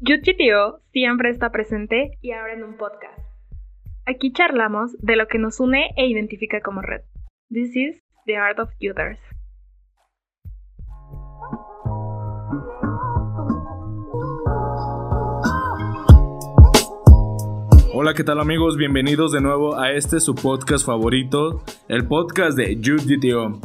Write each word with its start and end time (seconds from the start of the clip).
YuTTO 0.00 0.80
siempre 0.92 1.28
está 1.30 1.50
presente 1.50 2.18
y 2.22 2.30
ahora 2.30 2.52
en 2.52 2.62
un 2.62 2.76
podcast. 2.76 3.18
Aquí 4.06 4.32
charlamos 4.32 4.96
de 5.00 5.16
lo 5.16 5.26
que 5.26 5.38
nos 5.38 5.58
une 5.58 5.90
e 5.96 6.06
identifica 6.06 6.60
como 6.60 6.82
red. 6.82 7.00
This 7.50 7.74
is 7.74 8.00
the 8.24 8.36
art 8.36 8.60
of 8.60 8.70
Youters. 8.78 9.18
Hola, 17.92 18.14
¿qué 18.14 18.22
tal 18.22 18.38
amigos? 18.38 18.76
Bienvenidos 18.76 19.32
de 19.32 19.40
nuevo 19.40 19.80
a 19.80 19.90
este 19.90 20.20
su 20.20 20.36
podcast 20.36 20.86
favorito, 20.86 21.64
el 21.88 22.06
podcast 22.06 22.56
de 22.56 22.76
YuTTO. 22.76 23.60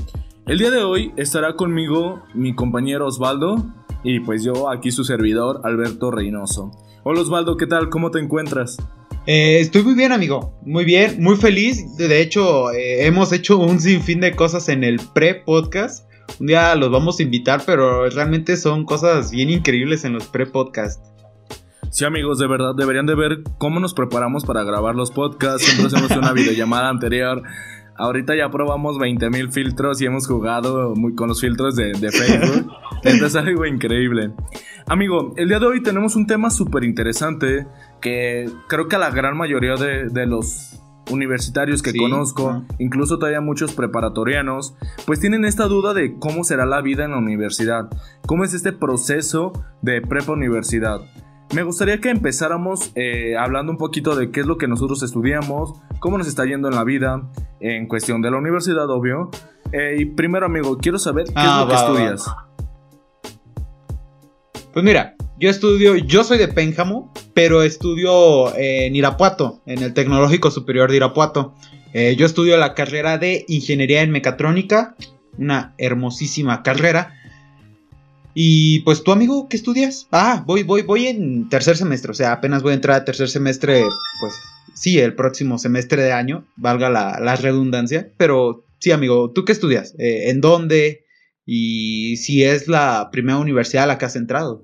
El 0.48 0.58
día 0.58 0.72
de 0.72 0.82
hoy 0.82 1.14
estará 1.16 1.54
conmigo 1.54 2.24
mi 2.34 2.56
compañero 2.56 3.06
Osvaldo 3.06 3.83
y 4.04 4.20
pues 4.20 4.44
yo 4.44 4.70
aquí 4.70 4.92
su 4.92 5.04
servidor 5.04 5.62
Alberto 5.64 6.12
Reynoso. 6.12 6.72
Hola 7.04 7.22
Osvaldo, 7.22 7.58
¿qué 7.58 7.68
tal? 7.68 7.90
¿Cómo 7.90 8.12
te 8.12 8.20
encuentras? 8.20 8.78
Eh, 9.26 9.60
estoy 9.60 9.84
muy 9.84 9.94
bien, 9.94 10.12
amigo. 10.12 10.60
Muy 10.66 10.84
bien, 10.84 11.22
muy 11.22 11.38
feliz. 11.38 11.96
De 11.98 12.22
hecho, 12.22 12.72
eh, 12.72 13.06
hemos 13.06 13.32
hecho 13.32 13.58
un 13.58 13.80
sinfín 13.80 14.20
de 14.20 14.36
cosas 14.36 14.68
en 14.68 14.84
el 14.84 15.00
pre-podcast. 15.14 16.06
Un 16.40 16.48
día 16.48 16.76
los 16.76 16.92
vamos 16.92 17.20
a 17.20 17.24
invitar, 17.24 17.64
pero 17.66 18.10
realmente 18.10 18.58
son 18.58 18.86
cosas 18.86 19.32
bien 19.32 19.50
increíbles 19.50 20.04
en 20.04 20.14
los 20.14 20.28
pre-podcasts. 20.28 21.02
Sí, 21.90 22.06
amigos, 22.06 22.40
de 22.40 22.48
verdad, 22.48 22.74
deberían 22.76 23.06
de 23.06 23.16
ver 23.16 23.44
cómo 23.60 23.80
nos 23.80 23.94
preparamos 23.94 24.46
para 24.46 24.64
grabar 24.64 24.96
los 24.96 25.12
podcasts. 25.12 25.64
Siempre 25.64 25.88
hacemos 25.88 26.12
una 26.12 26.34
videollamada 26.34 26.90
anterior. 26.90 27.44
Ahorita 27.96 28.36
ya 28.36 28.50
probamos 28.50 28.98
20.000 28.98 29.52
filtros 29.52 30.02
y 30.02 30.06
hemos 30.06 30.28
jugado 30.28 30.96
muy 30.96 31.14
con 31.14 31.30
los 31.30 31.42
filtros 31.42 31.76
de, 31.76 31.94
de 31.94 32.12
Facebook. 32.12 32.72
Entonces 33.04 33.36
es 33.36 33.36
algo 33.36 33.66
increíble. 33.66 34.32
Amigo, 34.88 35.34
el 35.38 35.48
día 35.48 35.60
de 35.60 35.66
hoy 35.66 35.84
tenemos 35.84 36.16
un 36.16 36.26
tema 36.28 36.50
súper 36.50 36.84
interesante 36.84 37.68
que 38.02 38.50
creo 38.68 38.88
que 38.88 38.96
a 38.96 39.00
la 39.00 39.12
gran 39.12 39.38
mayoría 39.38 39.76
de, 39.76 40.10
de 40.10 40.26
los 40.26 40.80
universitarios 41.12 41.82
que 41.82 41.92
Sí, 41.92 42.00
conozco, 42.00 42.64
incluso 42.80 43.18
todavía 43.18 43.42
muchos 43.42 43.74
preparatorianos, 43.74 44.76
pues 45.06 45.20
tienen 45.20 45.46
esta 45.46 45.68
duda 45.68 45.94
de 45.94 46.18
cómo 46.18 46.44
será 46.44 46.66
la 46.66 46.82
vida 46.82 47.06
en 47.06 47.12
la 47.12 47.18
universidad, 47.18 47.90
cómo 48.26 48.44
es 48.44 48.54
este 48.54 48.72
proceso 48.72 49.54
de 49.82 50.02
prepa 50.02 50.32
universidad. 50.34 51.02
Me 51.54 51.62
gustaría 51.62 52.00
que 52.00 52.10
empezáramos 52.10 52.92
eh, 52.96 53.36
hablando 53.38 53.72
un 53.72 53.78
poquito 53.78 54.16
de 54.16 54.32
qué 54.32 54.40
es 54.40 54.48
lo 54.48 54.58
que 54.58 54.68
nosotros 54.68 55.04
estudiamos, 55.04 55.74
cómo 56.00 56.18
nos 56.18 56.28
está 56.28 56.46
yendo 56.46 56.68
en 56.68 56.76
la 56.76 56.84
vida, 56.84 57.30
en 57.60 57.88
cuestión 57.88 58.22
de 58.22 58.32
la 58.32 58.38
universidad, 58.38 58.90
obvio. 58.90 59.30
Eh, 59.72 59.98
y 60.00 60.06
primero, 60.06 60.48
amigo, 60.48 60.78
quiero 60.78 60.98
saber 60.98 61.26
qué 61.26 61.34
Ah, 61.36 61.42
es 61.42 61.62
lo 61.62 61.68
que 61.68 61.74
va, 61.74 61.82
va, 61.82 61.88
estudias. 61.88 62.36
Pues 64.74 64.84
mira, 64.84 65.16
yo 65.40 65.50
estudio, 65.50 65.96
yo 65.98 66.24
soy 66.24 66.40
de 66.40 66.48
Pénjamo, 66.48 67.12
pero 67.34 67.62
estudio 67.62 68.56
eh, 68.56 68.88
en 68.88 68.96
Irapuato, 68.96 69.62
en 69.66 69.84
el 69.84 69.94
Tecnológico 69.94 70.50
Superior 70.50 70.90
de 70.90 70.98
Irapuato. 70.98 71.54
Eh, 71.94 72.16
yo 72.16 72.26
estudio 72.26 72.58
la 72.58 72.74
carrera 72.74 73.18
de 73.20 73.46
Ingeniería 73.48 74.02
en 74.02 74.12
Mecatrónica, 74.12 74.96
una 75.38 75.76
hermosísima 75.78 76.64
carrera. 76.64 77.14
Y 78.34 78.80
pues 78.82 79.04
tu 79.04 79.12
amigo, 79.12 79.48
¿qué 79.50 79.56
estudias? 79.58 80.08
Ah, 80.12 80.44
voy, 80.46 80.64
voy, 80.64 80.82
voy 80.82 81.08
en 81.08 81.50
tercer 81.50 81.78
semestre, 81.78 82.12
o 82.12 82.16
sea, 82.16 82.32
apenas 82.34 82.64
voy 82.64 82.72
a 82.72 82.76
entrar 82.76 82.96
a 83.02 83.06
tercer 83.06 83.30
semestre, 83.30 83.84
pues 84.20 84.34
sí, 84.74 84.98
el 85.00 85.14
próximo 85.16 85.58
semestre 85.60 86.02
de 86.02 86.14
año, 86.14 86.46
valga 86.56 86.90
la, 86.90 87.20
la 87.20 87.36
redundancia. 87.36 88.12
Pero 88.18 88.66
sí, 88.80 88.92
amigo, 88.92 89.32
¿tú 89.32 89.46
qué 89.46 89.52
estudias? 89.52 89.94
Eh, 90.00 90.30
¿En 90.32 90.42
dónde? 90.42 91.06
Y 91.46 92.18
si 92.18 92.44
es 92.44 92.68
la 92.68 93.10
primera 93.12 93.38
universidad 93.38 93.84
a 93.84 93.88
la 93.88 93.98
que 93.98 94.06
has 94.06 94.16
entrado. 94.16 94.64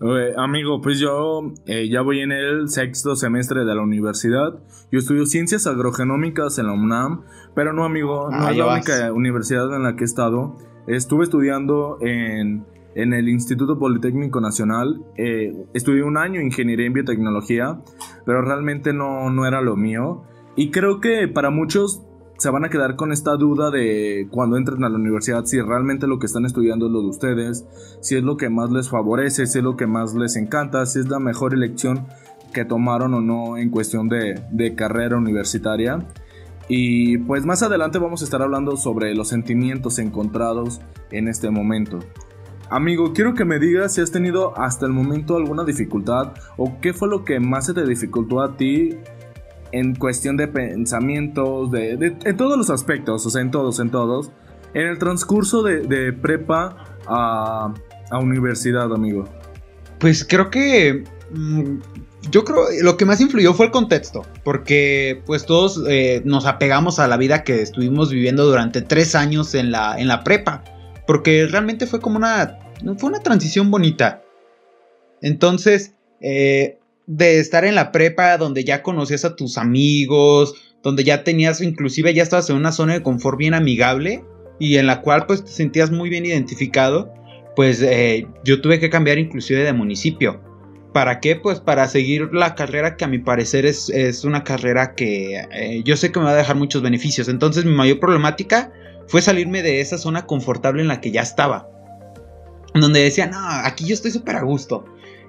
Eh, 0.00 0.32
amigo, 0.36 0.80
pues 0.80 1.00
yo 1.00 1.52
eh, 1.66 1.88
ya 1.88 2.02
voy 2.02 2.20
en 2.20 2.30
el 2.30 2.68
sexto 2.68 3.16
semestre 3.16 3.64
de 3.64 3.74
la 3.74 3.82
universidad. 3.82 4.54
Yo 4.92 5.00
estudio 5.00 5.26
ciencias 5.26 5.66
agrogenómicas 5.66 6.56
en 6.58 6.66
la 6.66 6.72
UNAM, 6.74 7.24
pero 7.56 7.72
no, 7.72 7.84
amigo, 7.84 8.30
no 8.30 8.46
Ah, 8.46 8.52
es 8.52 8.56
la 8.58 8.64
vas. 8.66 8.86
única 8.86 9.12
universidad 9.12 9.74
en 9.74 9.82
la 9.82 9.96
que 9.96 10.04
he 10.04 10.06
estado. 10.06 10.54
Estuve 10.86 11.24
estudiando 11.24 11.98
en, 12.00 12.64
en 12.94 13.12
el 13.12 13.28
Instituto 13.28 13.78
Politécnico 13.78 14.40
Nacional. 14.40 15.02
eh, 15.16 15.66
estudié 15.74 16.02
un 16.02 16.16
año 16.16 16.40
ingeniería 16.40 16.86
en 16.86 16.92
biotecnología, 16.92 17.80
pero 18.24 18.42
realmente 18.42 18.92
no, 18.92 19.30
no 19.30 19.46
era 19.46 19.60
lo 19.60 19.76
mío. 19.76 20.22
Y 20.56 20.70
creo 20.70 21.00
que 21.00 21.28
para 21.28 21.50
muchos 21.50 22.02
se 22.38 22.50
van 22.50 22.64
a 22.64 22.68
quedar 22.68 22.94
con 22.94 23.12
esta 23.12 23.36
duda 23.36 23.70
de 23.70 24.28
cuando 24.30 24.56
entren 24.56 24.84
a 24.84 24.88
la 24.88 24.96
universidad 24.96 25.44
si 25.44 25.60
realmente 25.60 26.06
lo 26.06 26.20
que 26.20 26.26
están 26.26 26.44
estudiando 26.44 26.86
es 26.86 26.92
lo 26.92 27.02
de 27.02 27.08
ustedes, 27.08 27.66
si 28.00 28.16
es 28.16 28.22
lo 28.22 28.36
que 28.36 28.48
más 28.48 28.70
les 28.70 28.88
favorece, 28.88 29.46
si 29.46 29.58
es 29.58 29.64
lo 29.64 29.76
que 29.76 29.88
más 29.88 30.14
les 30.14 30.36
encanta, 30.36 30.86
si 30.86 31.00
es 31.00 31.08
la 31.08 31.18
mejor 31.18 31.52
elección 31.52 32.06
que 32.52 32.64
tomaron 32.64 33.14
o 33.14 33.20
no 33.20 33.56
en 33.58 33.70
cuestión 33.70 34.08
de, 34.08 34.40
de 34.52 34.74
carrera 34.74 35.16
universitaria. 35.16 36.06
Y 36.68 37.18
pues 37.18 37.44
más 37.44 37.62
adelante 37.62 37.98
vamos 37.98 38.22
a 38.22 38.24
estar 38.24 38.40
hablando 38.40 38.76
sobre 38.76 39.14
los 39.14 39.28
sentimientos 39.28 39.98
encontrados 39.98 40.80
en 41.10 41.26
este 41.26 41.50
momento. 41.50 41.98
Amigo, 42.70 43.12
quiero 43.14 43.34
que 43.34 43.44
me 43.44 43.58
digas 43.58 43.94
si 43.94 44.00
has 44.00 44.10
tenido 44.10 44.56
hasta 44.58 44.86
el 44.86 44.92
momento 44.92 45.36
alguna 45.36 45.64
dificultad 45.64 46.32
o 46.56 46.78
qué 46.80 46.92
fue 46.92 47.08
lo 47.08 47.24
que 47.24 47.40
más 47.40 47.66
se 47.66 47.74
te 47.74 47.84
dificultó 47.86 48.42
a 48.42 48.56
ti 48.56 48.96
en 49.72 49.94
cuestión 49.94 50.36
de 50.36 50.48
pensamientos, 50.48 51.70
de, 51.70 52.16
en 52.24 52.36
todos 52.36 52.56
los 52.58 52.70
aspectos, 52.70 53.24
o 53.24 53.30
sea, 53.30 53.42
en 53.42 53.50
todos, 53.50 53.80
en 53.80 53.90
todos, 53.90 54.32
en 54.74 54.86
el 54.86 54.98
transcurso 54.98 55.62
de, 55.62 55.80
de 55.80 56.12
prepa 56.12 56.76
a, 57.06 57.72
a 58.10 58.18
universidad, 58.18 58.92
amigo. 58.92 59.24
Pues 59.98 60.24
creo 60.24 60.50
que. 60.50 61.04
mm, 61.30 61.76
yo 62.30 62.44
creo 62.44 62.64
lo 62.82 62.96
que 62.96 63.04
más 63.04 63.20
influyó 63.20 63.54
fue 63.54 63.66
el 63.66 63.72
contexto. 63.72 64.24
Porque 64.44 65.22
pues 65.26 65.46
todos 65.46 65.82
eh, 65.88 66.22
nos 66.24 66.46
apegamos 66.46 66.98
a 66.98 67.08
la 67.08 67.16
vida 67.16 67.44
que 67.44 67.62
estuvimos 67.62 68.10
viviendo 68.10 68.44
durante 68.44 68.82
tres 68.82 69.14
años 69.14 69.54
en 69.54 69.70
la, 69.70 69.98
en 69.98 70.08
la 70.08 70.24
prepa. 70.24 70.64
Porque 71.08 71.48
realmente 71.50 71.88
fue 71.88 72.00
como 72.00 72.18
una. 72.18 72.60
Fue 72.98 73.10
una 73.10 73.20
transición 73.20 73.72
bonita. 73.72 74.22
Entonces. 75.20 75.94
eh, 76.20 76.78
de 77.08 77.40
estar 77.40 77.64
en 77.64 77.74
la 77.74 77.90
prepa 77.90 78.36
donde 78.36 78.64
ya 78.64 78.82
conocías 78.82 79.24
a 79.24 79.34
tus 79.34 79.58
amigos. 79.58 80.54
Donde 80.84 81.02
ya 81.02 81.24
tenías. 81.24 81.60
Inclusive 81.60 82.14
ya 82.14 82.22
estabas 82.22 82.48
en 82.50 82.56
una 82.56 82.70
zona 82.70 82.92
de 82.92 83.02
confort 83.02 83.38
bien 83.38 83.54
amigable. 83.54 84.22
Y 84.60 84.76
en 84.76 84.86
la 84.86 85.00
cual 85.00 85.26
pues 85.26 85.44
te 85.44 85.50
sentías 85.50 85.90
muy 85.90 86.10
bien 86.10 86.24
identificado 86.24 87.12
pues 87.58 87.82
eh, 87.82 88.24
yo 88.44 88.60
tuve 88.60 88.78
que 88.78 88.88
cambiar 88.88 89.18
inclusive 89.18 89.64
de 89.64 89.72
municipio. 89.72 90.40
¿Para 90.92 91.18
qué? 91.18 91.34
Pues 91.34 91.58
para 91.58 91.88
seguir 91.88 92.32
la 92.32 92.54
carrera 92.54 92.96
que 92.96 93.04
a 93.04 93.08
mi 93.08 93.18
parecer 93.18 93.66
es, 93.66 93.90
es 93.90 94.22
una 94.22 94.44
carrera 94.44 94.94
que 94.94 95.40
eh, 95.50 95.82
yo 95.84 95.96
sé 95.96 96.12
que 96.12 96.20
me 96.20 96.26
va 96.26 96.30
a 96.30 96.36
dejar 96.36 96.54
muchos 96.54 96.82
beneficios. 96.82 97.28
Entonces 97.28 97.64
mi 97.64 97.72
mayor 97.72 97.98
problemática 97.98 98.70
fue 99.08 99.22
salirme 99.22 99.62
de 99.62 99.80
esa 99.80 99.98
zona 99.98 100.26
confortable 100.26 100.82
en 100.82 100.88
la 100.88 101.00
que 101.00 101.10
ya 101.10 101.22
estaba. 101.22 101.68
Donde 102.74 103.00
decía, 103.00 103.26
no, 103.26 103.38
aquí 103.40 103.86
yo 103.86 103.94
estoy 103.94 104.10
súper 104.10 104.36
a 104.36 104.42
gusto. 104.42 104.84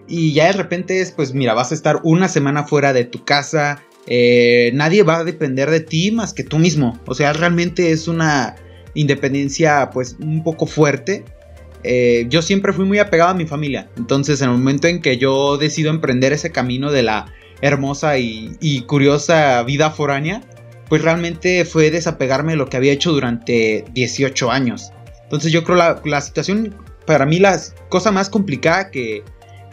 Y 0.08 0.34
ya 0.34 0.46
de 0.48 0.54
repente 0.54 1.02
es, 1.02 1.12
pues 1.12 1.34
mira, 1.34 1.54
vas 1.54 1.72
a 1.72 1.76
estar 1.76 2.02
una 2.04 2.28
semana 2.28 2.66
fuera 2.66 2.94
de 2.94 3.06
tu 3.06 3.24
casa. 3.24 3.82
eh, 4.08 4.72
nadie 4.74 5.04
va 5.04 5.18
a 5.18 5.24
depender 5.24 5.70
de 5.70 5.82
ti 5.82 6.12
más 6.12 6.34
que 6.34 6.44
tú 6.44 6.60
mismo. 6.60 7.00
O 7.06 7.14
sea, 7.14 7.32
realmente 7.34 7.92
es 7.92 8.08
una 8.08 8.56
independencia 8.96 9.90
pues 9.94 10.18
un 10.20 10.44
poco 10.44 10.66
fuerte. 10.66 11.24
Eh, 11.84 12.26
yo 12.30 12.42
siempre 12.42 12.74
fui 12.74 12.86
muy 12.86 13.00
apegado 13.00 13.32
a 13.32 13.34
mi 13.34 13.46
familia. 13.46 13.90
Entonces, 13.98 14.42
en 14.42 14.50
el 14.50 14.58
momento 14.58 14.88
en 14.88 15.02
que 15.02 15.18
yo 15.18 15.58
decido 15.58 15.92
emprender 15.92 16.34
ese 16.34 16.52
camino 16.52 16.92
de 16.92 17.04
la 17.04 17.32
hermosa 17.62 18.18
y, 18.18 18.58
y 18.60 18.82
curiosa 18.82 19.62
vida 19.64 19.92
foránea, 19.92 20.42
pues 20.90 21.02
realmente 21.04 21.64
fue 21.66 21.92
desapegarme 21.92 22.54
de 22.54 22.58
lo 22.58 22.68
que 22.68 22.78
había 22.78 22.92
hecho 22.92 23.12
durante 23.12 23.86
18 23.94 24.52
años. 24.52 24.92
Entonces, 25.24 25.52
yo 25.52 25.64
creo 25.64 25.78
la, 25.78 26.02
la 26.04 26.22
situación, 26.22 26.76
para 27.06 27.26
mí, 27.26 27.40
la 27.40 27.60
cosa 27.90 28.12
más 28.12 28.30
complicada 28.30 28.90
que, 28.90 29.24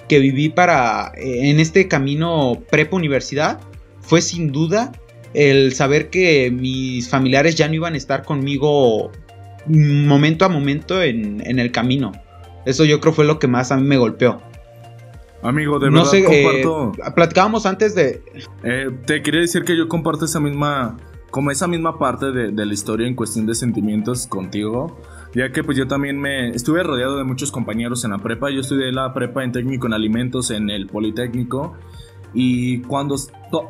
que 0.08 0.18
viví 0.18 0.50
para 0.50 1.12
eh, 1.16 1.50
en 1.50 1.58
este 1.58 1.88
camino 1.88 2.62
prepa 2.70 2.96
universidad 2.96 3.60
fue 4.00 4.20
sin 4.20 4.52
duda 4.52 4.92
el 5.34 5.74
saber 5.74 6.10
que 6.10 6.50
mis 6.50 7.08
familiares 7.08 7.56
ya 7.56 7.68
no 7.68 7.74
iban 7.74 7.94
a 7.94 7.96
estar 7.96 8.22
conmigo 8.22 9.10
momento 9.66 10.44
a 10.44 10.48
momento 10.48 11.02
en, 11.02 11.42
en 11.44 11.58
el 11.58 11.72
camino. 11.72 12.12
Eso 12.66 12.84
yo 12.84 13.00
creo 13.00 13.12
fue 13.12 13.24
lo 13.24 13.38
que 13.38 13.46
más 13.46 13.72
a 13.72 13.76
mí 13.76 13.82
me 13.82 13.96
golpeó. 13.96 14.40
Amigo, 15.42 15.78
de 15.78 15.90
no 15.90 15.98
verdad 15.98 16.10
sé, 16.10 16.18
eh, 16.18 16.62
comparto. 16.62 17.14
platicábamos 17.14 17.66
antes 17.66 17.94
de... 17.94 18.20
Eh, 18.64 18.90
te 19.04 19.22
quería 19.22 19.42
decir 19.42 19.64
que 19.64 19.76
yo 19.76 19.86
comparto 19.88 20.24
esa 20.24 20.40
misma, 20.40 20.96
como 21.30 21.50
esa 21.50 21.66
misma 21.66 21.98
parte 21.98 22.32
de, 22.32 22.64
la 22.64 22.72
historia 22.72 23.06
en 23.06 23.14
cuestión 23.14 23.46
de 23.46 23.54
sentimientos 23.54 24.26
contigo, 24.26 24.98
ya 25.34 25.52
que 25.52 25.64
pues 25.64 25.76
yo 25.76 25.86
también 25.86 26.18
me 26.20 26.50
estuve 26.50 26.82
rodeado 26.82 27.16
de 27.16 27.24
muchos 27.24 27.52
compañeros 27.52 28.04
en 28.04 28.12
la 28.12 28.18
prepa, 28.18 28.50
yo 28.50 28.60
estudié 28.60 28.92
la 28.92 29.12
prepa 29.12 29.44
en 29.44 29.52
técnico 29.52 29.86
en 29.86 29.92
alimentos 29.92 30.50
en 30.50 30.70
el 30.70 30.86
Politécnico 30.86 31.76
y 32.32 32.80
cuando 32.82 33.16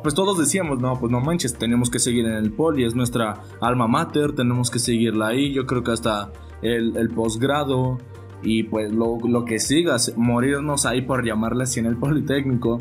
pues 0.03 0.15
todos 0.15 0.37
decíamos, 0.37 0.79
no, 0.79 0.99
pues 0.99 1.11
no 1.11 1.19
manches, 1.19 1.57
tenemos 1.57 1.89
que 1.89 1.99
seguir 1.99 2.25
en 2.25 2.33
el 2.33 2.51
Poli, 2.51 2.85
es 2.85 2.95
nuestra 2.95 3.41
alma 3.61 3.87
mater, 3.87 4.33
tenemos 4.33 4.69
que 4.69 4.79
seguirla 4.79 5.27
ahí, 5.27 5.53
yo 5.53 5.65
creo 5.65 5.83
que 5.83 5.91
hasta 5.91 6.31
el, 6.61 7.09
posgrado 7.09 7.97
y 8.43 8.63
pues 8.63 8.91
lo 8.93 9.45
que 9.45 9.59
sigas, 9.59 10.13
morirnos 10.15 10.85
ahí 10.85 11.01
por 11.01 11.25
llamarle 11.25 11.63
así 11.63 11.79
en 11.79 11.87
el 11.87 11.97
Politécnico. 11.97 12.79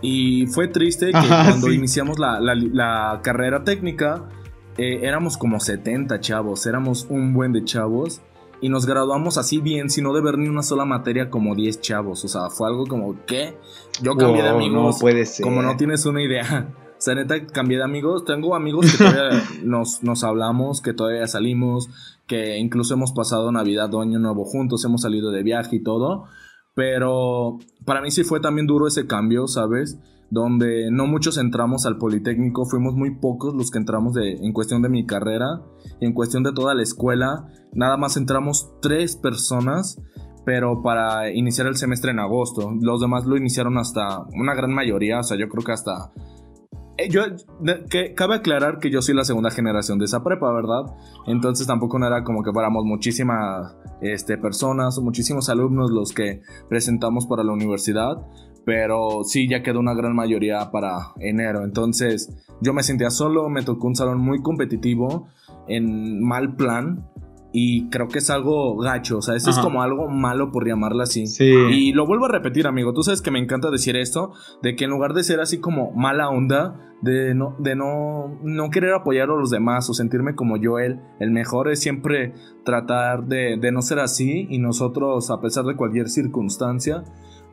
Y 0.00 0.46
fue 0.46 0.68
triste 0.68 1.06
que 1.06 1.28
cuando 1.28 1.72
iniciamos 1.72 2.18
la, 2.18 2.40
la, 2.40 3.20
carrera 3.22 3.64
técnica, 3.64 4.28
eh, 4.76 5.00
éramos 5.02 5.36
como 5.36 5.58
70 5.58 6.20
chavos, 6.20 6.66
éramos 6.66 7.06
un 7.10 7.34
buen 7.34 7.52
de 7.52 7.64
chavos. 7.64 8.20
Y 8.60 8.70
nos 8.70 8.86
graduamos 8.86 9.38
así 9.38 9.58
bien, 9.58 9.88
sin 9.88 10.02
no 10.04 10.12
deber 10.12 10.36
ni 10.36 10.48
una 10.48 10.62
sola 10.62 10.84
materia 10.84 11.30
como 11.30 11.54
10 11.54 11.80
chavos. 11.80 12.24
O 12.24 12.28
sea, 12.28 12.50
fue 12.50 12.68
algo 12.68 12.86
como, 12.86 13.14
¿qué? 13.24 13.56
Yo 14.02 14.16
cambié 14.16 14.42
de 14.42 14.48
amigos. 14.48 14.96
No 14.96 15.00
puede 15.00 15.26
ser. 15.26 15.44
Como 15.44 15.62
no 15.62 15.76
tienes 15.76 16.04
una 16.06 16.22
idea. 16.22 16.68
O 16.98 17.00
sea, 17.00 17.14
neta, 17.14 17.46
cambié 17.46 17.78
de 17.78 17.84
amigos. 17.84 18.24
Tengo 18.24 18.56
amigos 18.56 18.90
que 18.90 18.98
todavía 18.98 19.40
nos, 19.62 20.02
nos 20.02 20.24
hablamos, 20.24 20.80
que 20.80 20.92
todavía 20.92 21.28
salimos, 21.28 21.88
que 22.26 22.58
incluso 22.58 22.94
hemos 22.94 23.12
pasado 23.12 23.52
Navidad 23.52 23.94
o 23.94 24.00
Año 24.00 24.18
Nuevo 24.18 24.44
juntos, 24.44 24.84
hemos 24.84 25.02
salido 25.02 25.30
de 25.30 25.44
viaje 25.44 25.76
y 25.76 25.80
todo. 25.80 26.24
Pero 26.78 27.58
para 27.84 28.00
mí 28.00 28.12
sí 28.12 28.22
fue 28.22 28.38
también 28.38 28.68
duro 28.68 28.86
ese 28.86 29.08
cambio, 29.08 29.48
¿sabes? 29.48 29.98
Donde 30.30 30.92
no 30.92 31.08
muchos 31.08 31.36
entramos 31.36 31.86
al 31.86 31.98
Politécnico, 31.98 32.66
fuimos 32.66 32.94
muy 32.94 33.16
pocos 33.16 33.52
los 33.52 33.72
que 33.72 33.78
entramos 33.78 34.14
de, 34.14 34.34
en 34.34 34.52
cuestión 34.52 34.80
de 34.80 34.88
mi 34.88 35.04
carrera 35.04 35.60
y 36.00 36.06
en 36.06 36.12
cuestión 36.12 36.44
de 36.44 36.52
toda 36.52 36.76
la 36.76 36.84
escuela. 36.84 37.48
Nada 37.72 37.96
más 37.96 38.16
entramos 38.16 38.70
tres 38.80 39.16
personas, 39.16 40.00
pero 40.46 40.80
para 40.80 41.32
iniciar 41.32 41.66
el 41.66 41.74
semestre 41.74 42.12
en 42.12 42.20
agosto. 42.20 42.70
Los 42.80 43.00
demás 43.00 43.26
lo 43.26 43.36
iniciaron 43.36 43.76
hasta 43.76 44.20
una 44.40 44.54
gran 44.54 44.72
mayoría, 44.72 45.18
o 45.18 45.24
sea, 45.24 45.36
yo 45.36 45.48
creo 45.48 45.64
que 45.64 45.72
hasta 45.72 46.12
yo, 47.08 47.22
que, 47.88 48.14
cabe 48.14 48.36
aclarar 48.36 48.78
que 48.78 48.90
yo 48.90 49.02
soy 49.02 49.14
la 49.14 49.24
segunda 49.24 49.50
generación 49.50 49.98
de 49.98 50.06
esa 50.06 50.24
prepa, 50.24 50.52
¿verdad? 50.52 50.96
Entonces 51.26 51.66
tampoco 51.66 51.96
era 52.04 52.24
como 52.24 52.42
que 52.42 52.52
fuéramos 52.52 52.84
muchísimas 52.84 53.76
este, 54.00 54.36
personas 54.36 54.98
o 54.98 55.02
muchísimos 55.02 55.48
alumnos 55.48 55.90
los 55.90 56.12
que 56.12 56.42
presentamos 56.68 57.26
para 57.26 57.44
la 57.44 57.52
universidad, 57.52 58.16
pero 58.64 59.22
sí 59.24 59.48
ya 59.48 59.62
quedó 59.62 59.78
una 59.78 59.94
gran 59.94 60.14
mayoría 60.14 60.70
para 60.72 61.12
enero. 61.20 61.62
Entonces 61.62 62.36
yo 62.60 62.74
me 62.74 62.82
sentía 62.82 63.10
solo, 63.10 63.48
me 63.48 63.62
tocó 63.62 63.86
un 63.86 63.94
salón 63.94 64.18
muy 64.18 64.42
competitivo, 64.42 65.28
en 65.68 66.22
mal 66.22 66.56
plan, 66.56 67.08
y 67.52 67.88
creo 67.88 68.08
que 68.08 68.18
es 68.18 68.28
algo 68.30 68.76
gacho, 68.76 69.18
o 69.18 69.22
sea, 69.22 69.34
eso 69.34 69.50
es 69.50 69.58
como 69.58 69.82
algo 69.82 70.08
malo 70.08 70.50
por 70.52 70.66
llamarla 70.66 71.04
así. 71.04 71.26
Sí. 71.26 71.44
Y 71.46 71.92
lo 71.92 72.06
vuelvo 72.06 72.26
a 72.26 72.28
repetir, 72.28 72.66
amigo, 72.66 72.92
tú 72.92 73.02
sabes 73.02 73.22
que 73.22 73.30
me 73.30 73.38
encanta 73.38 73.70
decir 73.70 73.96
esto, 73.96 74.32
de 74.62 74.76
que 74.76 74.84
en 74.84 74.90
lugar 74.90 75.14
de 75.14 75.24
ser 75.24 75.40
así 75.40 75.58
como 75.58 75.90
mala 75.92 76.28
onda, 76.28 76.94
de 77.00 77.34
no, 77.34 77.56
de 77.58 77.76
no, 77.76 78.38
no 78.42 78.70
querer 78.70 78.92
apoyar 78.92 79.30
a 79.30 79.36
los 79.36 79.50
demás 79.50 79.88
o 79.88 79.94
sentirme 79.94 80.34
como 80.34 80.56
yo 80.56 80.78
él, 80.78 81.00
el 81.20 81.30
mejor 81.30 81.70
es 81.70 81.80
siempre 81.80 82.34
tratar 82.64 83.26
de, 83.26 83.56
de 83.58 83.72
no 83.72 83.82
ser 83.82 84.00
así 84.00 84.46
y 84.50 84.58
nosotros, 84.58 85.30
a 85.30 85.40
pesar 85.40 85.64
de 85.64 85.76
cualquier 85.76 86.08
circunstancia, 86.08 87.04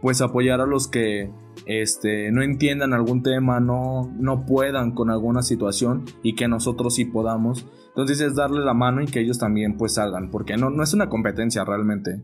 pues 0.02 0.22
apoyar 0.22 0.62
a 0.62 0.66
los 0.66 0.88
que 0.88 1.32
este, 1.66 2.32
no 2.32 2.44
entiendan 2.44 2.94
algún 2.94 3.24
tema, 3.24 3.60
no, 3.60 4.12
no 4.20 4.46
puedan 4.46 4.92
con 4.92 5.10
alguna 5.10 5.42
situación 5.42 6.06
y 6.22 6.36
que 6.36 6.48
nosotros 6.48 6.96
sí 6.96 7.06
podamos. 7.06 7.66
Entonces 7.96 8.20
es 8.20 8.36
darle 8.36 8.60
la 8.60 8.74
mano 8.74 9.02
y 9.02 9.06
que 9.06 9.22
ellos 9.22 9.40
también 9.40 9.78
pues 9.78 9.94
salgan, 9.94 10.30
porque 10.30 10.58
no, 10.58 10.70
no 10.70 10.84
es 10.84 10.94
una 10.94 11.08
competencia 11.08 11.64
realmente. 11.64 12.22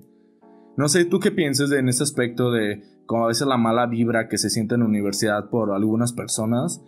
No 0.75 0.89
sé, 0.89 1.05
¿tú 1.05 1.19
qué 1.19 1.31
piensas 1.31 1.71
en 1.71 1.87
ese 1.87 2.03
aspecto 2.03 2.51
de 2.51 2.83
como 3.05 3.23
a 3.23 3.27
veces 3.29 3.47
la 3.47 3.57
mala 3.57 3.87
vibra 3.87 4.27
que 4.27 4.37
se 4.37 4.49
siente 4.49 4.75
en 4.75 4.81
la 4.81 4.87
universidad 4.87 5.49
por 5.49 5.71
algunas 5.71 6.13
personas? 6.13 6.81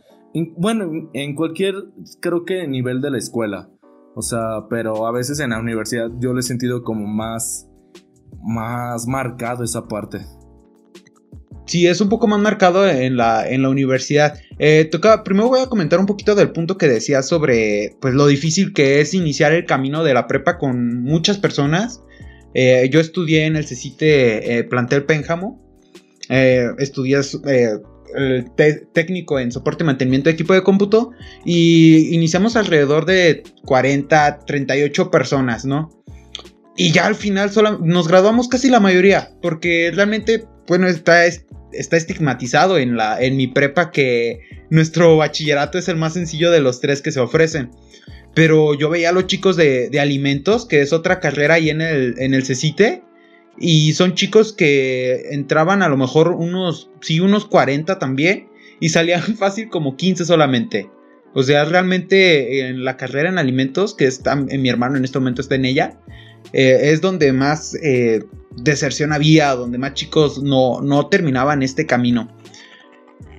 bueno, 0.58 1.10
en 1.14 1.36
cualquier, 1.36 1.76
creo 2.20 2.44
que 2.44 2.68
nivel 2.68 3.02
de 3.02 3.12
la 3.12 3.20
escuela. 3.20 3.70
O 4.16 4.22
sea, 4.22 4.68
pero 4.70 5.08
a 5.08 5.12
veces 5.12 5.40
en 5.40 5.52
la 5.52 5.60
universidad 5.60 6.10
yo 6.20 6.34
lo 6.34 6.40
he 6.40 6.44
sentido 6.44 6.84
como 6.84 7.08
más, 7.08 7.70
más 8.42 9.08
marcado 9.08 9.64
esa 9.64 9.88
parte. 9.88 10.26
Sí, 11.66 11.88
es 11.88 12.02
un 12.02 12.10
poco 12.10 12.28
más 12.28 12.40
marcado 12.40 12.88
en 12.90 13.16
la, 13.16 13.48
en 13.50 13.62
la 13.62 13.70
universidad. 13.70 14.38
Eh, 14.60 14.88
toca, 14.92 15.24
primero 15.24 15.48
voy 15.48 15.62
a 15.62 15.68
comentar 15.68 16.00
un 16.00 16.06
poquito 16.06 16.36
del 16.36 16.52
punto 16.52 16.78
que 16.78 16.88
decías 16.88 17.28
sobre 17.28 17.96
pues, 18.02 18.14
lo 18.14 18.28
difícil 18.28 18.74
que 18.74 19.00
es 19.00 19.14
iniciar 19.14 19.54
el 19.54 19.66
camino 19.66 20.04
de 20.04 20.14
la 20.14 20.28
prepa 20.28 20.58
con 20.58 21.04
muchas 21.04 21.38
personas. 21.38 22.04
Eh, 22.54 22.90
yo 22.92 23.00
estudié 23.00 23.46
en 23.46 23.56
el 23.56 23.66
CECITE 23.66 24.60
eh, 24.60 24.64
Plantel 24.66 25.06
Pénjamo. 25.06 25.62
estudié 26.30 27.22
el 28.16 28.52
técnico 28.94 29.40
en 29.40 29.52
soporte 29.52 29.84
y 29.84 29.88
mantenimiento 29.88 30.30
de 30.30 30.34
equipo 30.34 30.54
de 30.54 30.64
cómputo. 30.64 31.12
Y 31.46 32.14
iniciamos 32.14 32.58
alrededor 32.58 33.06
de 33.06 33.44
40, 33.66 34.40
38 34.46 35.10
personas, 35.10 35.64
¿no? 35.66 36.04
Y 36.76 36.92
ya 36.92 37.06
al 37.06 37.16
final 37.16 37.52
solo 37.52 37.78
nos 37.80 38.08
graduamos 38.08 38.48
casi 38.48 38.70
la 38.70 38.80
mayoría, 38.80 39.32
porque 39.42 39.92
realmente, 39.94 40.46
bueno, 40.68 40.88
está, 40.88 41.26
está 41.26 41.98
estigmatizado 41.98 42.78
en, 42.78 42.98
la, 42.98 43.22
en 43.22 43.38
mi 43.38 43.48
prepa 43.48 43.92
que 43.92 44.42
nuestro 44.70 45.18
bachillerato 45.18 45.78
es 45.78 45.88
el 45.88 45.98
más 45.98 46.14
sencillo 46.14 46.52
de 46.52 46.62
los 46.62 46.80
tres 46.80 47.02
que 47.02 47.12
se 47.12 47.20
ofrecen. 47.20 47.72
Pero 48.34 48.74
yo 48.74 48.90
veía 48.90 49.10
a 49.10 49.14
los 49.14 49.28
chicos 49.28 49.56
de, 49.56 49.90
alimentos, 50.00 50.66
que 50.66 50.82
es 50.82 50.92
otra 50.92 51.20
carrera 51.20 51.56
ahí 51.56 51.70
en 51.70 51.82
el, 51.82 52.16
en 52.18 52.34
el 52.34 52.46
CECITE, 52.46 53.04
y 53.60 53.94
son 53.94 54.16
chicos 54.16 54.54
que 54.54 55.28
entraban 55.32 55.84
a 55.84 55.90
lo 55.90 55.98
mejor 55.98 56.30
unos, 56.30 56.90
sí, 57.02 57.20
unos 57.20 57.46
40 57.46 58.00
también, 58.00 58.50
y 58.80 58.90
salían 58.90 59.22
fácil 59.38 59.70
como 59.70 59.96
15 59.96 60.26
solamente. 60.26 60.90
O 61.36 61.44
sea, 61.44 61.66
realmente 61.66 62.68
en 62.68 62.84
la 62.86 62.98
carrera 62.98 63.30
en 63.30 63.38
alimentos, 63.38 63.96
que 63.96 64.06
está, 64.06 64.34
en 64.34 64.62
mi 64.62 64.70
hermano 64.70 64.98
en 64.98 65.04
este 65.04 65.20
momento 65.20 65.42
está 65.42 65.56
en 65.56 65.66
ella, 65.66 66.00
eh, 66.52 66.92
es 66.92 67.02
donde 67.02 67.34
más 67.34 67.76
eh, 67.82 68.24
deserción 68.56 69.14
había, 69.14 69.56
donde 69.56 69.78
más 69.78 69.94
chicos 69.94 70.42
no, 70.42 70.82
no 70.82 71.08
terminaban 71.08 71.64
este 71.64 71.86
camino. 71.86 72.30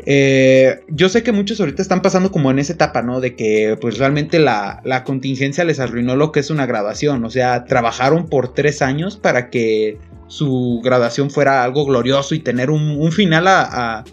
Eh, 0.06 0.80
yo 0.88 1.08
sé 1.08 1.22
que 1.22 1.32
muchos 1.32 1.60
ahorita 1.60 1.80
están 1.80 2.02
pasando 2.02 2.30
como 2.30 2.50
en 2.50 2.58
esa 2.58 2.74
etapa, 2.74 3.02
¿no? 3.02 3.20
De 3.20 3.36
que 3.36 3.78
pues 3.80 3.98
realmente 3.98 4.38
la, 4.38 4.82
contingencia 5.06 5.64
les 5.64 5.80
arruinó 5.80 6.16
lo 6.16 6.32
que 6.32 6.40
es 6.40 6.50
una 6.50 6.66
graduación. 6.66 7.24
O 7.24 7.30
sea, 7.30 7.64
trabajaron 7.64 8.28
por 8.28 8.52
tres 8.52 8.82
años 8.82 9.16
para 9.16 9.50
que 9.50 9.98
su 10.26 10.80
graduación 10.84 11.30
fuera 11.30 11.64
algo 11.64 11.86
glorioso 11.86 12.34
y 12.34 12.40
tener 12.40 12.70
un, 12.70 13.12
final 13.12 13.46
a, 13.48 14.04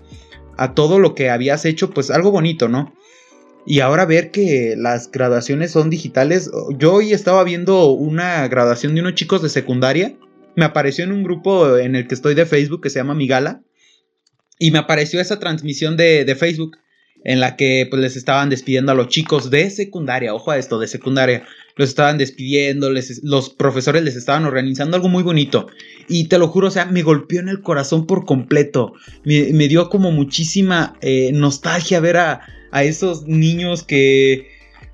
a, 0.57 0.73
todo 0.73 0.99
lo 0.99 1.15
que 1.15 1.29
habías 1.29 1.65
hecho, 1.65 1.89
pues 1.89 2.11
algo 2.11 2.31
bonito, 2.31 2.69
¿no? 2.69 2.93
Y 3.65 3.81
ahora 3.81 4.05
ver 4.05 4.31
que 4.31 4.75
las 4.77 5.11
graduaciones 5.11 5.71
son 5.71 5.89
digitales. 5.89 6.49
Yo 6.77 6.93
hoy 6.93 7.13
estaba 7.13 7.43
viendo 7.43 7.91
una 7.91 8.47
graduación 8.47 8.95
de 8.95 9.01
unos 9.01 9.15
chicos 9.15 9.41
de 9.41 9.49
secundaria. 9.49 10.15
Me 10.55 10.65
apareció 10.65 11.03
en 11.03 11.11
un 11.11 11.23
grupo 11.23 11.77
en 11.77 11.95
el 11.95 12.07
que 12.07 12.15
estoy 12.15 12.35
de 12.35 12.45
Facebook 12.45 12.81
que 12.81 12.89
se 12.89 12.99
llama 12.99 13.15
Migala. 13.15 13.61
Y 14.59 14.71
me 14.71 14.79
apareció 14.79 15.19
esa 15.19 15.39
transmisión 15.39 15.97
de, 15.97 16.35
Facebook 16.37 16.77
en 17.23 17.39
la 17.39 17.55
que 17.55 17.87
pues, 17.89 18.01
les 18.01 18.15
estaban 18.15 18.49
despidiendo 18.49 18.91
a 18.91 18.95
los 18.95 19.07
chicos 19.07 19.49
de 19.49 19.69
secundaria. 19.69 20.35
Ojo 20.35 20.51
a 20.51 20.57
esto, 20.57 20.77
de 20.77 20.87
secundaria. 20.87 21.43
Los 21.75 21.89
estaban 21.89 22.17
despidiendo, 22.17 22.91
los 23.23 23.49
profesores 23.49 24.03
les 24.03 24.15
estaban 24.15 24.45
organizando 24.45 24.97
algo 24.97 25.09
muy 25.09 25.23
bonito. 25.23 25.67
Y 26.07 26.27
te 26.27 26.37
lo 26.37 26.47
juro, 26.47 26.67
o 26.67 26.71
sea, 26.71 26.85
me 26.85 27.01
golpeó 27.01 27.39
en 27.39 27.49
el 27.49 27.61
corazón 27.61 28.05
por 28.05 28.25
completo. 28.25 28.93
Me, 29.23 29.67
dio 29.67 29.89
como 29.89 30.11
muchísima 30.11 30.95
eh, 31.01 31.31
nostalgia 31.33 31.99
ver 31.99 32.17
a, 32.17 32.41
a 32.71 32.83
esos 32.83 33.25
niños 33.25 33.83
que 33.83 34.50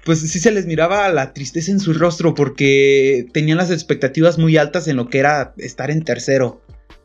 pues 0.07 0.21
sí 0.21 0.39
se 0.39 0.51
les 0.51 0.65
miraba 0.65 1.09
la 1.09 1.33
tristeza 1.33 1.69
en 1.69 1.81
su 1.81 1.91
rostro 1.91 2.33
porque 2.33 3.27
tenían 3.33 3.57
las 3.57 3.71
expectativas 3.71 4.37
muy 4.37 4.55
altas 4.55 4.87
en 4.87 4.95
lo 4.95 5.09
que 5.09 5.17
era 5.17 5.53
estar 5.57 5.91
en 5.91 6.01
tercero. 6.01 6.61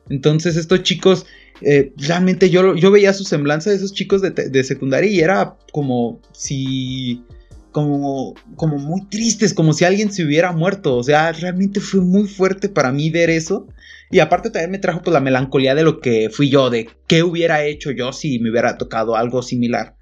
Entonces 0.09 0.55
estos 0.55 0.85
chicos, 0.85 1.27
eh, 1.63 1.93
realmente 1.97 2.49
yo, 2.49 2.77
yo 2.77 2.93
veía 2.93 3.13
su 3.13 3.25
semblanza 3.25 3.71
de 3.71 3.77
esos 3.77 3.93
chicos 3.93 4.23
de, 4.23 4.63
secundaria 4.63 5.11
y 5.11 5.19
era 5.19 5.57
como 5.73 6.21
si... 6.31 7.25
Como, 7.73 8.35
como 8.55 8.79
muy 8.79 9.07
tristes, 9.07 9.53
como 9.53 9.73
si 9.73 9.85
alguien 9.85 10.13
se 10.13 10.25
hubiera 10.25 10.53
muerto. 10.53 10.95
O 10.95 11.03
sea, 11.03 11.33
realmente 11.33 11.81
fue 11.81 12.03
muy 12.03 12.29
fuerte 12.29 12.69
para 12.69 12.93
mí 12.93 13.11
ver 13.11 13.31
eso. 13.31 13.67
Y 14.13 14.21
aparte 14.21 14.51
también 14.51 14.71
me 14.71 14.79
trajo 14.79 15.03
pues 15.03 15.13
la 15.13 15.21
melancolía 15.21 15.75
de 15.75 15.83
lo 15.83 15.99
que 15.99 16.31
fui 16.31 16.51
yo, 16.51 16.71
de 16.71 16.89
qué 17.09 17.25
hubiera 17.25 17.65
hecho 17.65 17.91
yo 17.91 18.13
si 18.13 18.39
me 18.39 18.51
hubiera 18.51 18.79
tocado 18.79 19.17
algo 19.17 19.43
similar. 19.43 19.97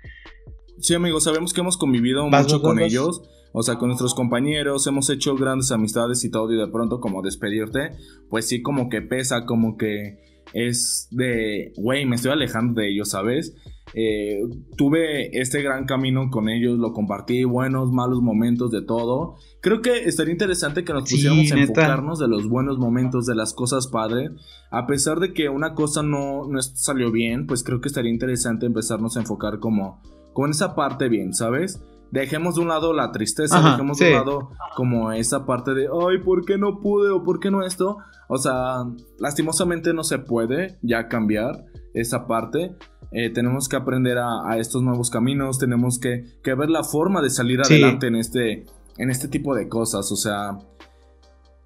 Sí, 0.80 0.94
amigos, 0.94 1.24
sabemos 1.24 1.52
que 1.52 1.60
hemos 1.60 1.76
convivido 1.76 2.28
mucho 2.28 2.62
con 2.62 2.80
ellos. 2.80 3.22
O 3.52 3.62
sea, 3.62 3.78
con 3.78 3.88
nuestros 3.88 4.14
compañeros, 4.14 4.86
hemos 4.86 5.10
hecho 5.10 5.34
grandes 5.34 5.72
amistades 5.72 6.24
y 6.24 6.30
todo, 6.30 6.52
y 6.52 6.56
de 6.56 6.68
pronto 6.68 7.00
como 7.00 7.20
despedirte, 7.20 7.90
pues 8.28 8.46
sí 8.46 8.62
como 8.62 8.88
que 8.88 9.02
pesa, 9.02 9.44
como 9.44 9.76
que 9.76 10.20
es 10.52 11.08
de, 11.10 11.72
güey, 11.76 12.06
me 12.06 12.16
estoy 12.16 12.32
alejando 12.32 12.80
de 12.80 12.90
ellos, 12.92 13.10
¿sabes? 13.10 13.54
Eh, 13.92 14.42
tuve 14.76 15.36
este 15.40 15.62
gran 15.62 15.84
camino 15.84 16.30
con 16.30 16.48
ellos, 16.48 16.78
lo 16.78 16.92
compartí, 16.92 17.42
buenos, 17.42 17.90
malos 17.90 18.22
momentos, 18.22 18.70
de 18.70 18.82
todo. 18.82 19.36
Creo 19.60 19.82
que 19.82 20.04
estaría 20.04 20.32
interesante 20.32 20.84
que 20.84 20.92
nos 20.92 21.10
pusiéramos 21.10 21.50
a 21.50 21.58
enfocarnos 21.58 22.18
de 22.20 22.28
los 22.28 22.48
buenos 22.48 22.78
momentos, 22.78 23.26
de 23.26 23.34
las 23.34 23.52
cosas 23.52 23.88
padres. 23.88 24.30
A 24.70 24.86
pesar 24.86 25.18
de 25.18 25.32
que 25.32 25.48
una 25.48 25.74
cosa 25.74 26.04
no, 26.04 26.46
no 26.48 26.62
salió 26.62 27.10
bien, 27.10 27.48
pues 27.48 27.64
creo 27.64 27.80
que 27.80 27.88
estaría 27.88 28.12
interesante 28.12 28.66
empezarnos 28.66 29.16
a 29.16 29.20
enfocar 29.20 29.58
como 29.58 30.00
con 30.32 30.50
esa 30.50 30.74
parte 30.74 31.08
bien, 31.08 31.34
¿sabes? 31.34 31.80
dejemos 32.10 32.56
de 32.56 32.62
un 32.62 32.68
lado 32.68 32.92
la 32.92 33.12
tristeza, 33.12 33.60
dejemos 33.60 33.98
de 33.98 34.08
un 34.08 34.12
lado 34.12 34.50
como 34.76 35.12
esa 35.12 35.46
parte 35.46 35.74
de, 35.74 35.86
ay, 35.86 36.18
¿por 36.18 36.44
qué 36.44 36.58
no 36.58 36.80
pude 36.80 37.10
o 37.10 37.22
por 37.22 37.40
qué 37.40 37.50
no 37.50 37.64
esto? 37.64 37.98
O 38.28 38.38
sea, 38.38 38.84
lastimosamente 39.18 39.92
no 39.92 40.04
se 40.04 40.18
puede 40.18 40.78
ya 40.82 41.08
cambiar 41.08 41.64
esa 41.94 42.26
parte. 42.26 42.76
Eh, 43.12 43.30
tenemos 43.30 43.68
que 43.68 43.76
aprender 43.76 44.18
a, 44.18 44.56
estos 44.58 44.82
nuevos 44.82 45.10
caminos, 45.10 45.58
tenemos 45.58 45.98
que, 45.98 46.24
ver 46.44 46.70
la 46.70 46.84
forma 46.84 47.20
de 47.22 47.30
salir 47.30 47.60
adelante 47.60 48.06
en, 48.06 48.16
este, 48.16 48.66
en 48.98 49.10
este 49.10 49.28
tipo 49.28 49.54
de 49.54 49.68
cosas, 49.68 50.10
o 50.12 50.16
sea... 50.16 50.58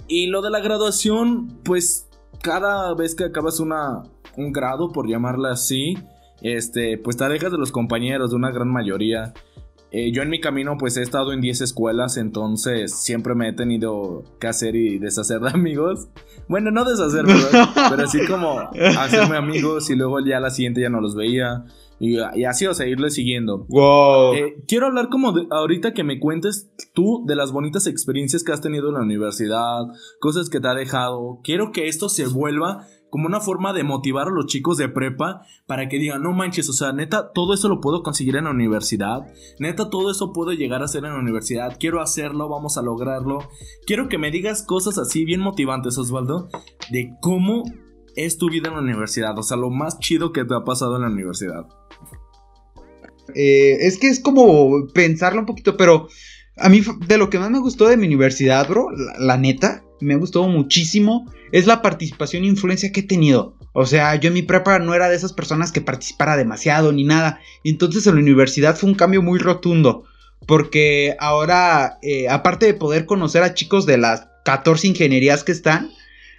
Y 0.06 0.26
lo 0.26 0.42
de 0.42 0.50
la 0.50 0.60
graduación, 0.60 1.60
pues 1.64 2.08
cada 2.42 2.94
vez 2.94 3.14
que 3.14 3.24
acabas 3.24 3.58
una, 3.58 4.02
un 4.36 4.52
grado, 4.52 4.90
por 4.92 5.08
llamarla 5.08 5.52
así, 5.52 5.96
este, 6.44 6.98
pues 6.98 7.16
te 7.16 7.24
alejas 7.24 7.50
de 7.50 7.58
los 7.58 7.72
compañeros, 7.72 8.30
de 8.30 8.36
una 8.36 8.52
gran 8.52 8.70
mayoría. 8.70 9.32
Eh, 9.90 10.12
yo 10.12 10.22
en 10.22 10.28
mi 10.28 10.40
camino 10.40 10.76
pues 10.78 10.96
he 10.96 11.02
estado 11.02 11.32
en 11.32 11.40
10 11.40 11.62
escuelas, 11.62 12.18
entonces 12.18 12.94
siempre 12.94 13.34
me 13.34 13.48
he 13.48 13.52
tenido 13.54 14.24
que 14.40 14.48
hacer 14.48 14.76
y 14.76 14.98
deshacer 14.98 15.40
de 15.40 15.50
amigos. 15.54 16.08
Bueno, 16.46 16.70
no 16.70 16.84
deshacer, 16.84 17.24
pero 17.90 18.02
así 18.04 18.26
como 18.26 18.60
hacerme 18.98 19.36
amigos 19.36 19.88
y 19.88 19.96
luego 19.96 20.20
ya 20.20 20.38
la 20.38 20.50
siguiente 20.50 20.82
ya 20.82 20.90
no 20.90 21.00
los 21.00 21.14
veía. 21.14 21.64
Y, 22.00 22.18
así, 22.44 22.66
o 22.66 22.74
sea, 22.74 22.86
irle 22.86 23.08
siguiendo. 23.08 23.64
Wow. 23.68 24.34
Eh, 24.34 24.56
quiero 24.66 24.86
hablar 24.86 25.08
como 25.08 25.32
de, 25.32 25.46
ahorita 25.50 25.94
que 25.94 26.04
me 26.04 26.18
cuentes 26.18 26.70
tú 26.92 27.24
de 27.24 27.36
las 27.36 27.52
bonitas 27.52 27.86
experiencias 27.86 28.42
que 28.42 28.52
has 28.52 28.60
tenido 28.60 28.88
en 28.88 28.94
la 28.94 29.00
universidad, 29.00 29.84
cosas 30.20 30.50
que 30.50 30.60
te 30.60 30.68
ha 30.68 30.74
dejado. 30.74 31.40
Quiero 31.42 31.72
que 31.72 31.88
esto 31.88 32.10
se 32.10 32.26
vuelva 32.26 32.86
como 33.14 33.28
una 33.28 33.38
forma 33.38 33.72
de 33.72 33.84
motivar 33.84 34.26
a 34.26 34.32
los 34.32 34.46
chicos 34.46 34.76
de 34.76 34.88
prepa 34.88 35.46
para 35.68 35.88
que 35.88 36.00
digan, 36.00 36.20
no 36.20 36.32
manches, 36.32 36.68
o 36.68 36.72
sea, 36.72 36.92
neta, 36.92 37.30
todo 37.32 37.54
eso 37.54 37.68
lo 37.68 37.80
puedo 37.80 38.02
conseguir 38.02 38.34
en 38.34 38.42
la 38.42 38.50
universidad, 38.50 39.20
neta, 39.60 39.88
todo 39.88 40.10
eso 40.10 40.32
puedo 40.32 40.50
llegar 40.50 40.82
a 40.82 40.86
hacer 40.86 41.04
en 41.04 41.12
la 41.12 41.20
universidad, 41.20 41.76
quiero 41.78 42.00
hacerlo, 42.00 42.48
vamos 42.48 42.76
a 42.76 42.82
lograrlo. 42.82 43.38
Quiero 43.86 44.08
que 44.08 44.18
me 44.18 44.32
digas 44.32 44.64
cosas 44.64 44.98
así 44.98 45.24
bien 45.24 45.40
motivantes, 45.42 45.96
Osvaldo, 45.96 46.48
de 46.90 47.14
cómo 47.20 47.62
es 48.16 48.36
tu 48.36 48.50
vida 48.50 48.70
en 48.70 48.74
la 48.74 48.80
universidad, 48.80 49.38
o 49.38 49.44
sea, 49.44 49.58
lo 49.58 49.70
más 49.70 50.00
chido 50.00 50.32
que 50.32 50.44
te 50.44 50.56
ha 50.56 50.64
pasado 50.64 50.96
en 50.96 51.02
la 51.02 51.08
universidad. 51.08 51.68
Eh, 53.36 53.86
es 53.86 53.96
que 53.96 54.08
es 54.08 54.18
como 54.18 54.88
pensarlo 54.92 55.38
un 55.38 55.46
poquito, 55.46 55.76
pero 55.76 56.08
a 56.56 56.68
mí 56.68 56.82
de 57.06 57.18
lo 57.18 57.30
que 57.30 57.38
más 57.38 57.50
me 57.50 57.58
gustó 57.58 57.88
de 57.88 57.96
mi 57.96 58.06
universidad, 58.06 58.68
bro, 58.68 58.88
la 59.18 59.36
neta, 59.36 59.84
me 60.00 60.16
gustado 60.16 60.46
muchísimo 60.48 61.30
es 61.52 61.66
la 61.66 61.82
participación 61.82 62.44
e 62.44 62.48
influencia 62.48 62.92
que 62.92 63.00
he 63.00 63.04
tenido. 63.04 63.56
O 63.72 63.86
sea, 63.86 64.14
yo 64.16 64.28
en 64.28 64.34
mi 64.34 64.42
prepa 64.42 64.78
no 64.78 64.94
era 64.94 65.08
de 65.08 65.16
esas 65.16 65.32
personas 65.32 65.72
que 65.72 65.80
participara 65.80 66.36
demasiado 66.36 66.92
ni 66.92 67.04
nada. 67.04 67.40
Entonces 67.64 68.06
en 68.06 68.14
la 68.16 68.20
universidad 68.20 68.76
fue 68.76 68.90
un 68.90 68.96
cambio 68.96 69.22
muy 69.22 69.38
rotundo. 69.38 70.04
Porque 70.46 71.16
ahora, 71.18 71.98
eh, 72.02 72.28
aparte 72.28 72.66
de 72.66 72.74
poder 72.74 73.06
conocer 73.06 73.42
a 73.42 73.54
chicos 73.54 73.86
de 73.86 73.98
las 73.98 74.28
14 74.44 74.88
ingenierías 74.88 75.42
que 75.42 75.52
están, 75.52 75.90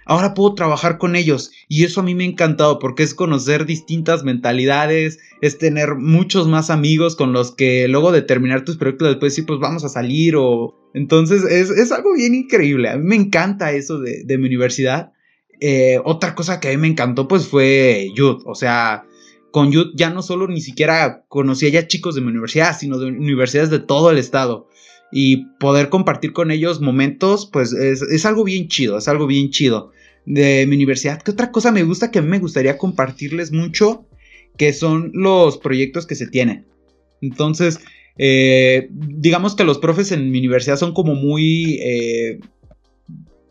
ahora 0.06 0.34
puedo 0.34 0.54
trabajar 0.54 0.96
con 0.96 1.14
ellos. 1.14 1.50
Y 1.68 1.84
eso 1.84 2.00
a 2.00 2.02
mí 2.02 2.14
me 2.14 2.24
ha 2.24 2.28
encantado 2.28 2.78
porque 2.78 3.02
es 3.02 3.12
conocer 3.12 3.66
distintas 3.66 4.24
mentalidades, 4.24 5.18
es 5.42 5.58
tener 5.58 5.96
muchos 5.96 6.48
más 6.48 6.70
amigos 6.70 7.16
con 7.16 7.32
los 7.32 7.54
que 7.54 7.86
luego 7.88 8.12
de 8.12 8.22
terminar 8.22 8.64
tus 8.64 8.76
proyectos 8.78 9.08
después 9.08 9.34
sí 9.34 9.42
pues 9.42 9.60
vamos 9.60 9.84
a 9.84 9.90
salir 9.90 10.36
o... 10.36 10.74
Entonces 10.94 11.44
es, 11.44 11.92
algo 11.92 12.14
bien 12.14 12.34
increíble, 12.34 12.88
a 12.88 12.96
mí 12.96 13.04
me 13.04 13.16
encanta 13.16 13.72
eso 13.72 13.98
de, 13.98 14.38
mi 14.38 14.46
universidad. 14.46 15.12
Eh, 15.60 16.00
otra 16.04 16.34
cosa 16.34 16.58
que 16.58 16.68
a 16.68 16.70
mí 16.70 16.78
me 16.78 16.88
encantó 16.88 17.28
pues 17.28 17.46
fue 17.46 18.10
Youth, 18.14 18.42
o 18.46 18.54
sea, 18.54 19.04
con 19.50 19.72
Youth 19.72 19.92
ya 19.94 20.08
no 20.08 20.22
solo 20.22 20.48
ni 20.48 20.62
siquiera 20.62 21.26
conocía 21.28 21.68
ya 21.68 21.86
chicos 21.86 22.14
de 22.14 22.22
mi 22.22 22.28
universidad, 22.28 22.78
sino 22.78 22.98
de 22.98 23.06
universidades 23.06 23.68
de 23.68 23.78
todo 23.78 24.10
el 24.10 24.16
estado 24.16 24.68
y 25.12 25.46
poder 25.58 25.88
compartir 25.88 26.32
con 26.32 26.50
ellos 26.50 26.80
momentos, 26.80 27.48
pues 27.52 27.72
es, 27.72 28.02
es, 28.02 28.26
algo 28.26 28.44
bien 28.44 28.68
chido, 28.68 28.98
es 28.98 29.08
algo 29.08 29.26
bien 29.26 29.50
chido 29.50 29.92
de 30.24 30.66
mi 30.66 30.76
universidad. 30.76 31.22
¿Qué 31.22 31.30
otra 31.30 31.52
cosa 31.52 31.72
me 31.72 31.84
gusta 31.84 32.10
que 32.10 32.18
a 32.18 32.22
mí 32.22 32.28
me 32.28 32.38
gustaría 32.38 32.78
compartirles 32.78 33.52
mucho? 33.52 34.06
Que 34.56 34.72
son 34.72 35.12
los 35.14 35.58
proyectos 35.58 36.06
que 36.06 36.16
se 36.16 36.26
tienen. 36.26 36.66
Entonces, 37.20 37.80
eh, 38.18 38.88
digamos 38.90 39.54
que 39.54 39.64
los 39.64 39.78
profes 39.78 40.12
en 40.12 40.30
mi 40.30 40.38
universidad 40.38 40.76
son 40.76 40.92
como 40.92 41.14
muy... 41.14 41.78
Eh, 41.82 42.40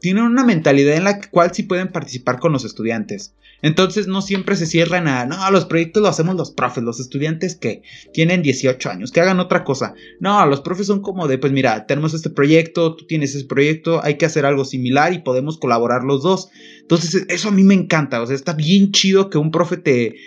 tienen 0.05 0.25
una 0.25 0.43
mentalidad 0.43 0.95
en 0.95 1.03
la 1.03 1.19
cual 1.19 1.49
sí 1.51 1.63
pueden 1.63 1.87
participar 1.87 2.39
con 2.39 2.51
los 2.51 2.63
estudiantes. 2.63 3.33
Entonces 3.63 4.05
no 4.05 4.21
siempre 4.21 4.55
se 4.55 4.67
cierran 4.67 5.07
a, 5.07 5.25
no, 5.25 5.49
los 5.49 5.65
proyectos 5.65 6.03
los 6.03 6.11
hacemos 6.11 6.35
los 6.35 6.51
profes, 6.51 6.83
los 6.83 6.99
estudiantes 6.99 7.55
que 7.55 7.81
tienen 8.13 8.43
18 8.43 8.87
años, 8.91 9.11
que 9.11 9.19
hagan 9.19 9.39
otra 9.39 9.63
cosa. 9.63 9.95
No, 10.19 10.45
los 10.45 10.61
profes 10.61 10.85
son 10.85 11.01
como 11.01 11.27
de, 11.27 11.39
pues 11.39 11.51
mira, 11.51 11.87
tenemos 11.87 12.13
este 12.13 12.29
proyecto, 12.29 12.95
tú 12.95 13.07
tienes 13.07 13.33
ese 13.33 13.45
proyecto, 13.45 13.99
hay 14.03 14.19
que 14.19 14.27
hacer 14.27 14.45
algo 14.45 14.63
similar 14.63 15.11
y 15.11 15.23
podemos 15.23 15.57
colaborar 15.57 16.03
los 16.03 16.21
dos. 16.21 16.49
Entonces 16.81 17.25
eso 17.27 17.47
a 17.47 17.51
mí 17.51 17.63
me 17.63 17.73
encanta, 17.73 18.21
o 18.21 18.27
sea, 18.27 18.35
está 18.35 18.53
bien 18.53 18.91
chido 18.91 19.31
que 19.31 19.39
un 19.39 19.49
profe 19.49 19.77
te, 19.77 20.17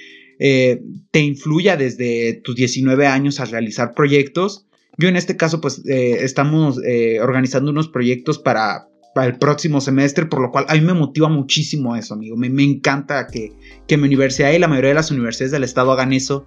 eh, 0.41 0.83
te 1.13 1.21
influya 1.21 1.77
desde 1.77 2.41
tus 2.43 2.57
19 2.57 3.07
años 3.07 3.39
a 3.39 3.45
realizar 3.45 3.95
proyectos. 3.95 4.67
Yo 4.97 5.07
en 5.07 5.15
este 5.15 5.37
caso, 5.37 5.61
pues 5.61 5.87
eh, 5.87 6.25
estamos 6.25 6.81
eh, 6.85 7.21
organizando 7.21 7.71
unos 7.71 7.87
proyectos 7.87 8.41
para 8.41 8.89
el 9.17 9.39
próximo 9.39 9.81
semestre, 9.81 10.27
por 10.27 10.41
lo 10.41 10.51
cual 10.51 10.67
a 10.69 10.75
mí 10.75 10.81
me 10.81 10.95
motiva 10.95 11.29
muchísimo 11.29 11.97
eso, 11.97 12.15
amigo. 12.15 12.37
Me, 12.37 12.49
encanta 12.63 13.27
que, 13.27 13.53
que, 13.87 13.97
mi 13.97 14.07
universidad 14.07 14.53
y 14.53 14.59
la 14.59 14.69
mayoría 14.69 14.91
de 14.91 14.95
las 14.95 15.11
universidades 15.11 15.53
del 15.53 15.65
estado 15.65 15.93
hagan 15.93 16.13
eso. 16.13 16.47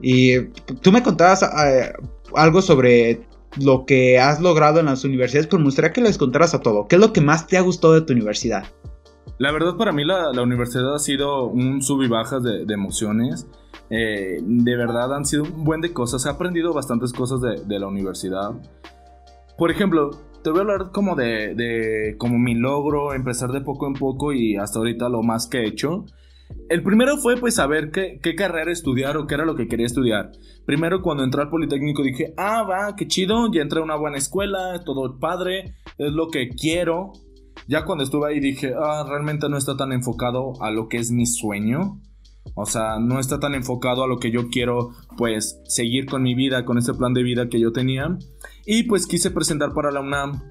Y 0.00 0.48
tú 0.82 0.92
me 0.92 1.02
contabas 1.02 1.42
eh, 1.42 1.92
algo 2.34 2.62
sobre 2.62 3.26
lo 3.58 3.86
que 3.86 4.18
has 4.18 4.40
logrado 4.40 4.80
en 4.80 4.86
las 4.86 5.04
universidades, 5.04 5.46
pero 5.46 5.58
me 5.58 5.66
gustaría 5.66 5.92
que 5.92 6.00
les 6.00 6.18
contaras 6.18 6.54
a 6.54 6.60
todo. 6.60 6.86
¿Qué 6.88 6.96
es 6.96 7.00
lo 7.00 7.12
que 7.12 7.20
más 7.20 7.46
te 7.46 7.56
ha 7.56 7.62
gustado 7.62 7.94
de 7.94 8.02
tu 8.02 8.12
universidad? 8.12 8.64
La 9.38 9.52
verdad 9.52 9.76
para 9.76 9.92
mí 9.92 10.04
la, 10.04 10.30
universidad 10.40 10.94
ha 10.94 10.98
sido 10.98 11.46
un 11.46 11.82
sub 11.82 12.02
y 12.02 12.08
bajas 12.08 12.42
de, 12.42 12.64
emociones. 12.68 13.46
Eh, 13.90 14.40
de 14.42 14.76
verdad 14.76 15.14
han 15.14 15.24
sido 15.24 15.44
un 15.44 15.64
buen 15.64 15.80
de 15.80 15.92
cosas. 15.92 16.24
He 16.26 16.30
aprendido 16.30 16.72
bastantes 16.72 17.12
cosas 17.12 17.40
de, 17.40 17.62
de 17.64 17.78
la 17.78 17.86
universidad. 17.86 18.52
Por 19.56 19.70
ejemplo, 19.70 20.10
te 20.42 20.50
voy 20.50 20.58
a 20.58 20.62
hablar 20.62 20.90
como 20.92 21.14
de, 21.14 21.54
de 21.54 22.16
como 22.18 22.38
mi 22.38 22.54
logro, 22.54 23.14
empezar 23.14 23.50
de 23.50 23.60
poco 23.60 23.86
en 23.86 23.94
poco 23.94 24.32
y 24.32 24.56
hasta 24.56 24.78
ahorita 24.78 25.08
lo 25.08 25.22
más 25.22 25.46
que 25.46 25.58
he 25.58 25.66
hecho. 25.66 26.04
El 26.68 26.82
primero 26.82 27.16
fue 27.16 27.36
pues 27.36 27.54
saber 27.56 27.90
qué, 27.90 28.20
qué, 28.22 28.34
carrera 28.34 28.70
estudiar 28.70 29.16
o 29.16 29.26
qué 29.26 29.34
era 29.34 29.44
lo 29.44 29.56
que 29.56 29.68
quería 29.68 29.86
estudiar. 29.86 30.32
Primero 30.64 31.02
cuando 31.02 31.24
entré 31.24 31.42
al 31.42 31.50
Politécnico 31.50 32.02
dije, 32.02 32.34
ah, 32.36 32.62
va, 32.62 32.94
qué 32.96 33.06
chido, 33.06 33.50
ya 33.52 33.62
entré 33.62 33.80
a 33.80 33.84
una 33.84 33.96
buena 33.96 34.18
escuela, 34.18 34.82
todo 34.84 35.18
padre, 35.18 35.74
es 35.98 36.12
lo 36.12 36.28
que 36.28 36.48
quiero. 36.50 37.12
Ya 37.68 37.84
cuando 37.84 38.04
estuve 38.04 38.28
ahí 38.28 38.40
dije, 38.40 38.74
ah, 38.80 39.04
realmente 39.08 39.48
no 39.48 39.56
está 39.56 39.76
tan 39.76 39.92
enfocado 39.92 40.52
a 40.60 40.70
lo 40.70 40.88
que 40.88 40.98
es 40.98 41.10
mi 41.10 41.26
sueño. 41.26 42.00
O 42.54 42.66
sea, 42.66 42.98
no 42.98 43.18
está 43.18 43.40
tan 43.40 43.54
enfocado 43.54 44.04
a 44.04 44.08
lo 44.08 44.18
que 44.18 44.30
yo 44.30 44.48
quiero, 44.48 44.90
pues, 45.16 45.60
seguir 45.64 46.06
con 46.06 46.22
mi 46.22 46.34
vida, 46.34 46.64
con 46.64 46.78
ese 46.78 46.94
plan 46.94 47.12
de 47.12 47.22
vida 47.22 47.48
que 47.48 47.60
yo 47.60 47.72
tenía. 47.72 48.16
Y 48.64 48.84
pues 48.84 49.06
quise 49.06 49.30
presentar 49.30 49.72
para 49.74 49.90
la 49.90 50.00
UNAM. 50.00 50.42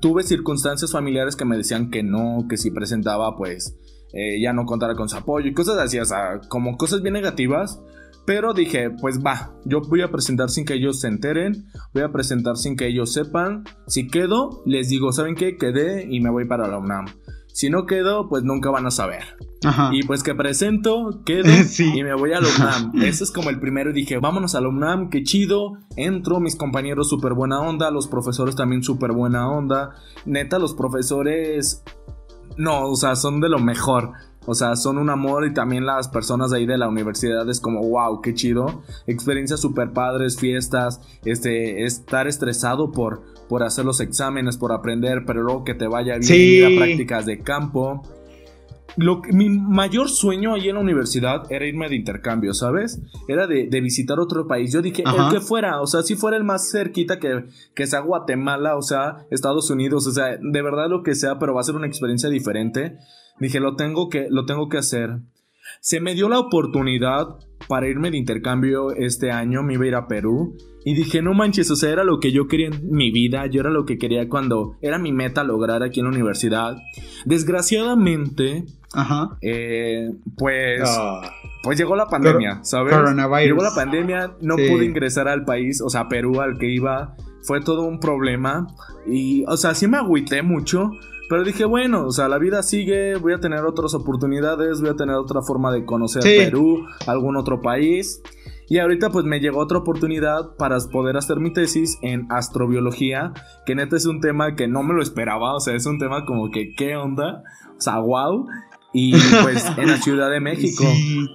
Tuve 0.00 0.22
circunstancias 0.22 0.92
familiares 0.92 1.36
que 1.36 1.44
me 1.44 1.56
decían 1.56 1.90
que 1.90 2.02
no, 2.02 2.46
que 2.48 2.56
si 2.56 2.70
presentaba, 2.70 3.36
pues, 3.36 3.76
eh, 4.12 4.40
ya 4.40 4.52
no 4.52 4.66
contara 4.66 4.94
con 4.94 5.08
su 5.08 5.16
apoyo 5.16 5.48
y 5.48 5.54
cosas 5.54 5.78
así, 5.78 5.98
o 5.98 6.04
sea, 6.04 6.40
como 6.48 6.76
cosas 6.76 7.02
bien 7.02 7.14
negativas. 7.14 7.80
Pero 8.24 8.54
dije, 8.54 8.90
pues 8.90 9.18
va, 9.18 9.52
yo 9.64 9.80
voy 9.80 10.02
a 10.02 10.10
presentar 10.12 10.48
sin 10.48 10.64
que 10.64 10.74
ellos 10.74 11.00
se 11.00 11.08
enteren, 11.08 11.66
voy 11.92 12.04
a 12.04 12.12
presentar 12.12 12.56
sin 12.56 12.76
que 12.76 12.86
ellos 12.86 13.12
sepan. 13.12 13.64
Si 13.88 14.06
quedo, 14.06 14.62
les 14.64 14.88
digo, 14.88 15.10
¿saben 15.12 15.34
qué? 15.34 15.56
Quedé 15.56 16.06
y 16.08 16.20
me 16.20 16.30
voy 16.30 16.44
para 16.44 16.68
la 16.68 16.78
UNAM. 16.78 17.06
Si 17.52 17.70
no 17.70 17.86
quedo, 17.86 18.28
pues 18.28 18.44
nunca 18.44 18.70
van 18.70 18.86
a 18.86 18.90
saber. 18.90 19.24
Y 19.92 20.02
pues 20.04 20.22
que 20.22 20.34
presento, 20.34 21.22
quedo 21.24 21.50
y 21.94 22.02
me 22.02 22.14
voy 22.14 22.32
a 22.32 22.40
la 22.40 22.48
UNAM. 22.48 22.92
Ese 23.02 23.24
es 23.24 23.30
como 23.30 23.50
el 23.50 23.60
primero 23.60 23.90
y 23.90 23.94
dije, 23.94 24.18
vámonos 24.18 24.54
a 24.54 24.60
la 24.60 24.68
UNAM, 24.68 25.10
qué 25.10 25.22
chido. 25.22 25.78
Entro, 25.96 26.40
mis 26.40 26.56
compañeros 26.56 27.08
súper 27.08 27.34
buena 27.34 27.60
onda, 27.60 27.90
los 27.90 28.08
profesores 28.08 28.56
también 28.56 28.82
súper 28.82 29.12
buena 29.12 29.48
onda. 29.50 29.94
Neta, 30.26 30.58
los 30.58 30.74
profesores... 30.74 31.82
No, 32.56 32.86
o 32.86 32.96
sea, 32.96 33.16
son 33.16 33.40
de 33.40 33.48
lo 33.48 33.58
mejor. 33.58 34.12
O 34.44 34.54
sea, 34.54 34.74
son 34.74 34.98
un 34.98 35.08
amor 35.08 35.46
y 35.46 35.54
también 35.54 35.86
las 35.86 36.08
personas 36.08 36.50
de 36.50 36.58
ahí 36.58 36.66
de 36.66 36.76
la 36.76 36.88
universidad 36.88 37.48
es 37.48 37.60
como, 37.60 37.80
wow, 37.80 38.20
qué 38.20 38.34
chido. 38.34 38.82
Experiencias 39.06 39.60
súper 39.60 39.92
padres, 39.92 40.36
fiestas, 40.36 41.00
este, 41.24 41.84
estar 41.84 42.26
estresado 42.26 42.90
por, 42.90 43.22
por 43.52 43.64
hacer 43.64 43.84
los 43.84 44.00
exámenes, 44.00 44.56
por 44.56 44.72
aprender, 44.72 45.24
pero 45.26 45.42
luego 45.42 45.62
que 45.62 45.74
te 45.74 45.86
vaya 45.86 46.16
bien, 46.16 46.40
ir 46.40 46.64
a 46.64 46.68
prácticas 46.74 47.26
de 47.26 47.40
campo. 47.40 48.02
Lo 48.96 49.20
mi 49.30 49.50
mayor 49.50 50.08
sueño 50.08 50.54
ahí 50.54 50.70
en 50.70 50.76
la 50.76 50.80
universidad 50.80 51.42
era 51.52 51.66
irme 51.66 51.86
de 51.90 51.96
intercambio, 51.96 52.54
¿sabes? 52.54 53.02
Era 53.28 53.46
de, 53.46 53.68
visitar 53.82 54.18
otro 54.20 54.46
país. 54.46 54.72
Yo 54.72 54.80
dije, 54.80 55.04
el 55.04 55.30
que 55.30 55.42
fuera, 55.42 55.82
o 55.82 55.86
sea, 55.86 56.00
si 56.00 56.16
fuera 56.16 56.38
el 56.38 56.44
más 56.44 56.70
cerquita 56.70 57.18
que, 57.18 57.44
que 57.74 57.86
sea 57.86 58.00
Guatemala, 58.00 58.74
o 58.78 58.80
sea, 58.80 59.26
Estados 59.30 59.68
Unidos, 59.68 60.06
o 60.06 60.12
sea, 60.12 60.38
de 60.40 60.62
verdad 60.62 60.88
lo 60.88 61.02
que 61.02 61.14
sea, 61.14 61.38
pero 61.38 61.52
va 61.52 61.60
a 61.60 61.64
ser 61.64 61.74
una 61.74 61.86
experiencia 61.86 62.30
diferente. 62.30 62.96
Dije, 63.38 63.60
lo 63.60 63.76
tengo 63.76 64.08
que, 64.08 64.28
lo 64.30 64.46
tengo 64.46 64.70
que 64.70 64.78
hacer. 64.78 65.18
Se 65.82 66.00
me 66.00 66.14
dio 66.14 66.30
la 66.30 66.38
oportunidad 66.38 67.36
para 67.68 67.86
irme 67.86 68.10
de 68.10 68.16
intercambio 68.16 68.92
este 68.92 69.30
año, 69.30 69.62
me 69.62 69.74
iba 69.74 69.84
a 69.84 69.88
ir 69.88 69.94
a 69.94 70.06
Perú. 70.06 70.56
Y 70.84 70.94
dije, 70.94 71.22
no 71.22 71.32
manches, 71.34 71.70
o 71.70 71.76
sea, 71.76 71.90
era 71.90 72.02
lo 72.04 72.18
que 72.18 72.32
yo 72.32 72.48
quería 72.48 72.66
en 72.68 72.90
mi 72.90 73.10
vida, 73.12 73.46
yo 73.46 73.60
era 73.60 73.70
lo 73.70 73.84
que 73.86 73.98
quería 73.98 74.28
cuando 74.28 74.76
era 74.82 74.98
mi 74.98 75.12
meta 75.12 75.44
lograr 75.44 75.82
aquí 75.82 76.00
en 76.00 76.06
la 76.06 76.12
universidad. 76.12 76.76
Desgraciadamente, 77.24 78.64
Ajá. 78.92 79.36
eh, 79.40 80.10
pues, 80.36 80.82
Ah, 80.84 81.30
pues 81.62 81.78
llegó 81.78 81.94
la 81.96 82.06
pandemia, 82.06 82.60
¿sabes? 82.64 82.94
coronavirus. 82.94 83.46
Llegó 83.46 83.62
la 83.62 83.74
pandemia, 83.74 84.32
no 84.40 84.56
Sí. 84.56 84.68
pude 84.68 84.84
ingresar 84.84 85.28
al 85.28 85.44
país, 85.44 85.80
o 85.80 85.88
sea, 85.88 86.08
Perú 86.08 86.40
al 86.40 86.58
que 86.58 86.68
iba, 86.68 87.14
fue 87.42 87.60
todo 87.60 87.82
un 87.82 88.00
problema. 88.00 88.66
Y, 89.06 89.44
o 89.46 89.56
sea, 89.56 89.74
sí 89.74 89.86
me 89.86 89.98
agüité 89.98 90.42
mucho, 90.42 90.90
pero 91.28 91.44
dije, 91.44 91.64
bueno, 91.64 92.06
o 92.06 92.10
sea, 92.10 92.28
la 92.28 92.38
vida 92.38 92.62
sigue, 92.62 93.14
voy 93.16 93.32
a 93.34 93.40
tener 93.40 93.60
otras 93.60 93.94
oportunidades, 93.94 94.80
voy 94.80 94.90
a 94.90 94.94
tener 94.96 95.14
otra 95.14 95.42
forma 95.42 95.72
de 95.72 95.84
conocer 95.84 96.22
Sí. 96.22 96.34
Perú, 96.38 96.84
algún 97.06 97.36
otro 97.36 97.60
país. 97.60 98.20
Y 98.72 98.78
ahorita 98.78 99.10
pues 99.10 99.26
me 99.26 99.38
llegó 99.38 99.58
otra 99.60 99.78
oportunidad 99.78 100.56
para 100.56 100.78
poder 100.90 101.18
hacer 101.18 101.38
mi 101.40 101.52
tesis 101.52 101.98
en 102.00 102.26
astrobiología, 102.30 103.34
que 103.66 103.74
neta 103.74 103.96
es 103.96 104.06
un 104.06 104.20
tema 104.20 104.54
que 104.56 104.66
no 104.66 104.82
me 104.82 104.94
lo 104.94 105.02
esperaba, 105.02 105.54
o 105.54 105.60
sea, 105.60 105.74
es 105.74 105.84
un 105.84 105.98
tema 105.98 106.24
como 106.24 106.50
que, 106.50 106.72
¿qué 106.74 106.96
onda? 106.96 107.42
O 107.76 107.80
sea, 107.80 107.98
wow. 107.98 108.46
Y 108.94 109.12
pues 109.42 109.66
en 109.76 109.88
la 109.88 109.98
Ciudad 109.98 110.30
de 110.30 110.40
México 110.48 110.84
Sí. 110.86 111.26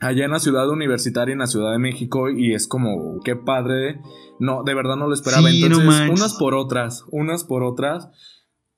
allá 0.00 0.24
en 0.24 0.30
la 0.30 0.38
ciudad 0.38 0.68
universitaria 0.70 1.34
en 1.34 1.38
la 1.40 1.46
Ciudad 1.46 1.70
de 1.72 1.78
México 1.78 2.30
y 2.30 2.54
es 2.54 2.66
como 2.66 3.20
qué 3.24 3.36
padre 3.36 4.00
no 4.38 4.62
de 4.64 4.74
verdad 4.74 4.96
no 4.96 5.06
lo 5.06 5.14
esperaba 5.14 5.48
Sí, 5.50 5.64
entonces 5.64 6.10
unas 6.10 6.34
por 6.34 6.54
otras 6.54 7.04
unas 7.10 7.44
por 7.44 7.62
otras 7.62 8.08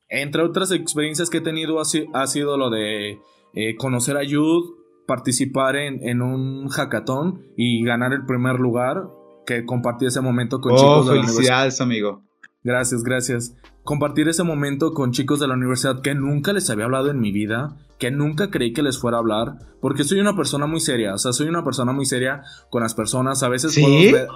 entre 0.08 0.42
otras 0.42 0.70
experiencias 0.72 1.30
que 1.30 1.38
he 1.38 1.40
tenido 1.40 1.80
ha, 1.80 1.84
si- 1.84 2.06
ha 2.14 2.26
sido 2.28 2.56
lo 2.56 2.70
de 2.70 3.18
eh, 3.54 3.76
conocer 3.76 4.16
a 4.16 4.22
Yud 4.24 4.62
participar 5.06 5.76
en, 5.76 6.06
en 6.06 6.22
un 6.22 6.68
hackathon 6.68 7.42
y 7.56 7.84
ganar 7.84 8.12
el 8.12 8.26
primer 8.26 8.58
lugar 8.60 9.08
que 9.46 9.64
compartí 9.64 10.06
ese 10.06 10.20
momento 10.20 10.60
con 10.60 10.72
Oh, 10.72 10.76
chicos 10.76 11.06
de 11.06 11.14
la 11.14 11.20
universidad 11.20 11.36
felicidades, 11.36 11.80
amigo. 11.80 12.22
Gracias, 12.64 13.04
gracias. 13.04 13.54
Compartir 13.84 14.28
ese 14.28 14.42
momento 14.42 14.92
con 14.92 15.12
chicos 15.12 15.38
de 15.38 15.46
la 15.46 15.54
universidad 15.54 16.02
que 16.02 16.16
nunca 16.16 16.52
les 16.52 16.68
había 16.68 16.86
hablado 16.86 17.10
en 17.10 17.20
mi 17.20 17.30
vida, 17.30 17.76
que 17.98 18.10
nunca 18.10 18.50
creí 18.50 18.72
que 18.72 18.82
les 18.82 18.98
fuera 18.98 19.18
a 19.18 19.20
hablar, 19.20 19.58
porque 19.80 20.02
soy 20.02 20.18
una 20.18 20.34
persona 20.34 20.66
muy 20.66 20.80
seria, 20.80 21.14
o 21.14 21.18
sea, 21.18 21.32
soy 21.32 21.48
una 21.48 21.64
persona 21.64 21.92
muy 21.92 22.04
seria 22.04 22.42
con 22.68 22.82
las 22.82 22.94
personas, 22.94 23.44
a 23.44 23.48
veces 23.48 23.72
¿Sí? 23.72 23.82
puedo 23.82 24.12
ver... 24.12 24.28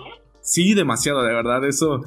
Sí, 0.42 0.74
demasiado, 0.74 1.22
de 1.22 1.34
verdad, 1.34 1.64
eso... 1.64 2.02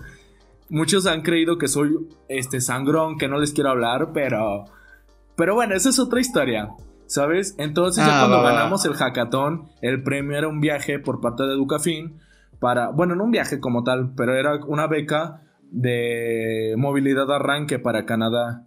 Muchos 0.70 1.06
han 1.06 1.22
creído 1.22 1.58
que 1.58 1.68
soy 1.68 2.08
este 2.30 2.62
sangrón, 2.62 3.18
que 3.18 3.28
no 3.28 3.38
les 3.38 3.52
quiero 3.52 3.70
hablar, 3.70 4.12
pero... 4.14 4.64
Pero 5.36 5.56
bueno, 5.56 5.76
esa 5.76 5.90
es 5.90 6.00
otra 6.00 6.22
historia, 6.22 6.70
¿sabes? 7.08 7.56
Entonces 7.58 8.06
ya 8.06 8.18
Ah, 8.18 8.20
cuando 8.22 8.38
va, 8.38 8.44
va. 8.44 8.52
ganamos 8.54 8.86
el 8.86 8.94
hackathon, 8.94 9.70
el 9.82 10.04
premio 10.04 10.38
era 10.38 10.48
un 10.48 10.60
viaje 10.62 11.00
por 11.00 11.22
parte 11.22 11.44
de 11.44 11.54
Educafin 11.54 12.18
para, 12.60 12.90
bueno, 12.90 13.16
no 13.16 13.24
un 13.26 13.32
viaje 13.32 13.60
como 13.60 13.84
tal, 13.84 14.14
pero 14.16 14.36
era 14.36 14.56
una 14.68 14.88
beca 14.88 15.42
de 15.72 16.76
movilidad 16.78 17.28
de 17.28 17.36
arranque 17.36 17.80
para 17.80 18.06
Canadá. 18.06 18.66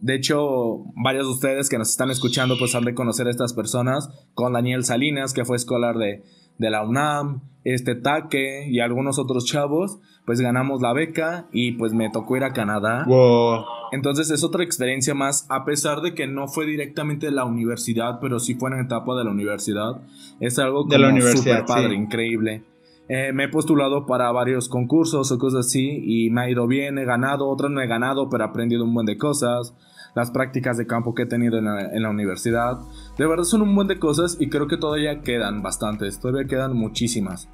De 0.00 0.14
hecho, 0.14 0.84
varios 1.02 1.26
de 1.26 1.32
ustedes 1.32 1.70
que 1.70 1.78
nos 1.78 1.88
están 1.90 2.10
escuchando 2.10 2.56
pues 2.58 2.74
han 2.74 2.84
de 2.84 2.94
conocer 2.94 3.26
a 3.26 3.30
estas 3.30 3.54
personas, 3.54 4.10
con 4.34 4.52
Daniel 4.52 4.84
Salinas, 4.84 5.32
que 5.32 5.44
fue 5.46 5.56
escolar 5.56 5.96
de, 5.96 6.22
de 6.58 6.70
la 6.70 6.82
UNAM, 6.82 7.42
este 7.64 7.94
Taque 7.94 8.66
y 8.68 8.80
algunos 8.80 9.18
otros 9.18 9.46
chavos, 9.46 9.98
pues 10.26 10.40
ganamos 10.40 10.80
la 10.82 10.92
beca 10.92 11.46
y 11.52 11.72
pues 11.72 11.92
me 11.92 12.10
tocó 12.10 12.36
ir 12.36 12.44
a 12.44 12.52
Canadá. 12.52 13.04
Wow. 13.06 13.64
Entonces 13.92 14.30
es 14.30 14.44
otra 14.44 14.64
experiencia 14.64 15.14
más, 15.14 15.46
a 15.48 15.64
pesar 15.64 16.00
de 16.00 16.14
que 16.14 16.26
no 16.26 16.48
fue 16.48 16.66
directamente 16.66 17.26
de 17.26 17.32
la 17.32 17.44
universidad, 17.44 18.18
pero 18.20 18.38
sí 18.38 18.54
fue 18.54 18.70
en 18.70 18.80
etapa 18.80 19.14
de 19.16 19.24
la 19.24 19.30
universidad. 19.30 20.00
Es 20.40 20.58
algo 20.58 20.84
De 20.84 20.98
la 20.98 21.08
como 21.08 21.18
universidad, 21.18 21.60
súper 21.60 21.66
padre, 21.66 21.90
sí. 21.90 21.94
increíble. 21.96 22.62
Eh, 23.08 23.32
me 23.32 23.44
he 23.44 23.48
postulado 23.48 24.06
para 24.06 24.32
varios 24.32 24.68
concursos 24.68 25.30
o 25.30 25.38
cosas 25.38 25.66
así 25.66 26.02
y 26.04 26.30
me 26.30 26.42
ha 26.42 26.50
ido 26.50 26.66
bien, 26.66 26.98
he 26.98 27.04
ganado, 27.04 27.48
otras 27.48 27.70
no 27.70 27.80
he 27.82 27.86
ganado, 27.86 28.30
pero 28.30 28.44
he 28.44 28.48
aprendido 28.48 28.84
un 28.84 28.94
buen 28.94 29.06
de 29.06 29.18
cosas. 29.18 29.74
Las 30.14 30.30
prácticas 30.30 30.76
de 30.76 30.86
campo 30.86 31.14
que 31.14 31.22
he 31.22 31.26
tenido 31.26 31.58
en 31.58 31.64
la, 31.64 31.80
en 31.92 32.02
la 32.02 32.10
universidad. 32.10 32.78
De 33.18 33.26
verdad 33.26 33.44
son 33.44 33.62
un 33.62 33.74
buen 33.74 33.88
de 33.88 33.98
cosas 33.98 34.36
y 34.38 34.48
creo 34.48 34.68
que 34.68 34.76
todavía 34.76 35.22
quedan 35.22 35.62
bastantes, 35.62 36.20
todavía 36.20 36.46
quedan 36.46 36.76
muchísimas. 36.76 37.48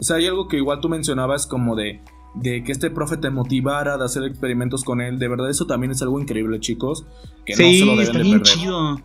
O 0.00 0.04
sea, 0.04 0.16
hay 0.16 0.26
algo 0.26 0.46
que 0.48 0.56
igual 0.58 0.80
tú 0.80 0.88
mencionabas 0.88 1.46
como 1.46 1.74
de, 1.74 2.00
de 2.34 2.62
que 2.62 2.70
este 2.72 2.90
profe 2.90 3.16
te 3.16 3.30
motivara 3.30 3.96
de 3.98 4.04
hacer 4.04 4.22
experimentos 4.24 4.84
con 4.84 5.00
él. 5.00 5.18
De 5.18 5.26
verdad, 5.28 5.50
eso 5.50 5.66
también 5.66 5.90
es 5.92 6.02
algo 6.02 6.20
increíble, 6.20 6.60
chicos. 6.60 7.04
Que 7.44 7.54
Sí, 7.54 7.62
no 7.62 7.72
se 7.72 7.84
lo 7.84 7.90
deben 7.92 8.02
está 8.06 8.18
de 8.18 8.24
bien 8.24 8.38
perder. 8.40 8.54
chido. 8.58 8.96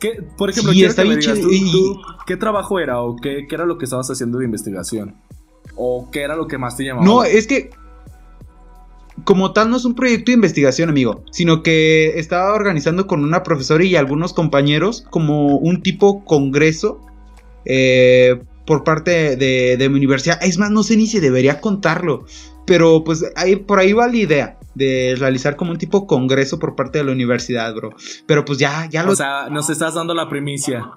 ¿Qué- 0.00 0.22
por 0.36 0.50
ejemplo, 0.50 0.72
Sí, 0.72 0.84
está 0.84 1.02
que 1.02 1.08
bien 1.08 1.20
digas, 1.20 1.38
chido. 1.38 1.48
¿tú- 1.48 1.70
tú 1.94 2.00
¿qué 2.26 2.36
trabajo 2.36 2.78
era 2.78 3.00
o 3.00 3.16
qué, 3.16 3.46
qué 3.48 3.54
era 3.54 3.64
lo 3.64 3.78
que 3.78 3.84
estabas 3.84 4.10
haciendo 4.10 4.38
de 4.38 4.44
investigación? 4.44 5.16
¿O 5.76 6.10
qué 6.10 6.22
era 6.22 6.36
lo 6.36 6.46
que 6.46 6.58
más 6.58 6.76
te 6.76 6.84
llamaba? 6.84 7.06
No, 7.06 7.24
es 7.24 7.46
que 7.46 7.70
como 9.24 9.52
tal 9.52 9.70
no 9.70 9.76
es 9.76 9.84
un 9.84 9.94
proyecto 9.94 10.30
de 10.30 10.34
investigación, 10.34 10.88
amigo, 10.88 11.24
sino 11.30 11.62
que 11.62 12.18
estaba 12.18 12.54
organizando 12.54 13.06
con 13.06 13.24
una 13.24 13.42
profesora 13.42 13.84
y 13.84 13.96
algunos 13.96 14.32
compañeros 14.32 15.06
como 15.10 15.56
un 15.56 15.82
tipo 15.82 16.24
congreso 16.24 17.00
eh, 17.64 18.40
por 18.66 18.84
parte 18.84 19.36
de, 19.36 19.76
de 19.76 19.88
mi 19.88 19.96
universidad. 19.96 20.38
Es 20.42 20.58
más, 20.58 20.70
no 20.70 20.82
sé 20.82 20.96
ni 20.96 21.06
si 21.06 21.20
debería 21.20 21.60
contarlo, 21.60 22.24
pero 22.66 23.04
pues 23.04 23.24
ahí, 23.36 23.56
por 23.56 23.78
ahí 23.78 23.92
va 23.92 24.08
la 24.08 24.16
idea 24.16 24.58
de 24.74 25.14
realizar 25.18 25.56
como 25.56 25.70
un 25.70 25.78
tipo 25.78 26.06
congreso 26.06 26.58
por 26.58 26.74
parte 26.74 26.98
de 26.98 27.04
la 27.04 27.12
universidad, 27.12 27.74
bro. 27.74 27.94
Pero 28.26 28.44
pues 28.44 28.58
ya, 28.58 28.88
ya 28.90 29.02
lo... 29.02 29.12
O 29.12 29.16
sea, 29.16 29.48
nos 29.50 29.70
estás 29.70 29.94
dando 29.94 30.14
la 30.14 30.28
primicia. 30.28 30.90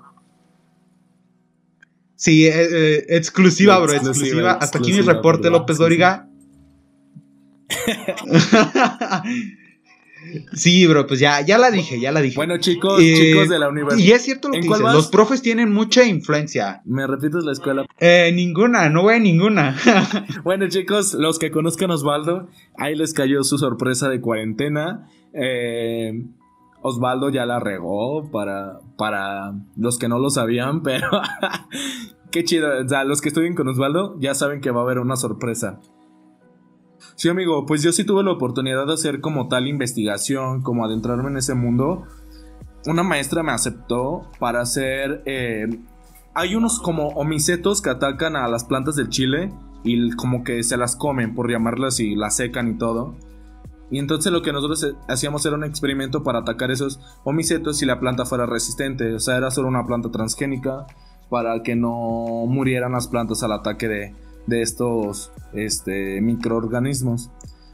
sí, 2.15 2.47
eh, 2.47 2.53
eh, 2.55 3.05
exclusiva, 3.09 3.77
bro, 3.79 3.93
Exclusiva, 3.93 4.25
exclusiva. 4.25 4.51
Hasta 4.53 4.79
aquí 4.79 4.93
mi 4.93 5.01
reporte, 5.01 5.49
López 5.49 5.77
sí, 5.77 5.83
Dóriga. 5.83 6.27
Sí, 10.53 10.85
bro, 10.87 11.07
pues 11.07 11.19
ya, 11.21 11.39
ya 11.41 11.57
la 11.57 11.71
dije, 11.71 11.99
ya 12.01 12.11
la 12.11 12.21
dije. 12.21 12.35
Bueno, 12.35 12.57
chicos, 12.57 12.99
Eh, 13.01 13.13
chicos 13.15 13.47
de 13.49 13.59
la 13.59 13.69
universidad. 13.69 14.05
y 14.05 14.11
es 14.11 14.23
cierto 14.23 14.49
lo 14.49 14.55
¿En 14.55 14.61
que 14.61 14.67
dices, 14.67 14.81
los 14.81 15.07
profes 15.07 15.41
tienen 15.41 15.71
mucha 15.71 16.03
influencia. 16.03 16.81
¿Me 16.85 17.07
repites 17.07 17.43
la 17.45 17.53
escuela? 17.53 17.85
Eh, 17.99 18.31
ninguna, 18.33 18.89
no 18.89 19.03
voy 19.03 19.15
a 19.15 19.19
ninguna. 19.19 19.75
Bueno, 20.43 20.67
chicos, 20.67 21.13
los 21.13 21.39
que 21.39 21.49
conozcan 21.51 21.91
a 21.91 21.95
Osvaldo, 21.95 22.49
ahí 22.77 22.95
les 22.95 23.13
cayó 23.13 23.43
su 23.43 23.57
sorpresa 23.57 24.09
de 24.09 24.19
cuarentena. 24.19 25.07
Eh, 25.33 26.23
Osvaldo 26.81 27.29
ya 27.29 27.45
la 27.45 27.59
regó 27.59 28.29
para, 28.31 28.79
para 28.97 29.53
los 29.77 29.97
que 29.97 30.07
no 30.09 30.19
lo 30.19 30.29
sabían, 30.29 30.83
pero 30.83 31.09
qué 32.31 32.43
chido. 32.43 32.69
O 32.83 32.87
sea, 32.89 33.03
los 33.05 33.21
que 33.21 33.29
estudien 33.29 33.55
con 33.55 33.67
Osvaldo 33.69 34.17
ya 34.19 34.33
saben 34.33 34.59
que 34.61 34.71
va 34.71 34.81
a 34.81 34.83
haber 34.83 34.99
una 34.99 35.15
sorpresa. 35.15 35.79
Sí, 37.17 37.29
amigo, 37.29 37.65
pues 37.65 37.81
yo 37.81 37.91
sí 37.91 38.03
tuve 38.03 38.23
la 38.23 38.29
oportunidad 38.29 38.85
de 38.85 38.93
hacer 38.93 39.21
como 39.21 39.47
tal 39.47 39.67
investigación, 39.67 40.61
como 40.61 40.85
adentrarme 40.85 41.29
en 41.31 41.37
ese 41.37 41.55
mundo. 41.55 42.03
Una 42.85 43.01
maestra 43.01 43.41
me 43.41 43.51
aceptó 43.51 44.29
para 44.37 44.61
hacer... 44.61 45.23
eh, 45.25 45.67
hay 46.35 46.53
unos 46.53 46.79
como 46.79 47.07
homicetos 47.07 47.81
que 47.81 47.89
atacan 47.89 48.35
a 48.35 48.47
las 48.47 48.65
plantas 48.65 48.97
del 48.97 49.09
chile 49.09 49.51
y 49.83 50.11
como 50.11 50.43
que 50.43 50.61
se 50.61 50.77
las 50.77 50.95
comen, 50.95 51.33
por 51.33 51.49
llamarlas, 51.49 51.99
y 51.99 52.15
las 52.15 52.35
secan 52.35 52.67
y 52.67 52.77
todo. 52.77 53.15
Y 53.89 53.97
entonces 53.97 54.31
lo 54.31 54.43
que 54.43 54.53
nosotros 54.53 54.85
hacíamos 55.07 55.43
era 55.47 55.55
un 55.55 55.63
experimento 55.63 56.21
para 56.21 56.39
atacar 56.39 56.69
esos 56.69 56.99
homicetos 57.23 57.79
si 57.79 57.87
la 57.87 57.99
planta 57.99 58.25
fuera 58.25 58.45
resistente. 58.45 59.15
O 59.15 59.19
sea, 59.19 59.37
era 59.37 59.49
solo 59.49 59.69
una 59.69 59.87
planta 59.87 60.11
transgénica 60.11 60.85
para 61.31 61.63
que 61.63 61.75
no 61.75 62.45
murieran 62.45 62.91
las 62.91 63.07
plantas 63.07 63.41
al 63.41 63.53
ataque 63.53 63.87
de, 63.87 64.15
de 64.47 64.61
estos 64.61 65.31
este, 65.53 66.19
microorganismos. 66.21 67.29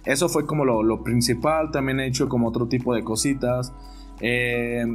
Eso 0.05 0.27
fue 0.27 0.45
como 0.45 0.65
lo, 0.65 0.83
lo 0.83 1.03
principal. 1.03 1.71
También 1.71 1.99
he 2.01 2.07
hecho 2.07 2.27
como 2.27 2.47
otro 2.49 2.67
tipo 2.67 2.93
de 2.93 3.03
cositas. 3.03 3.73
Eh, 4.19 4.85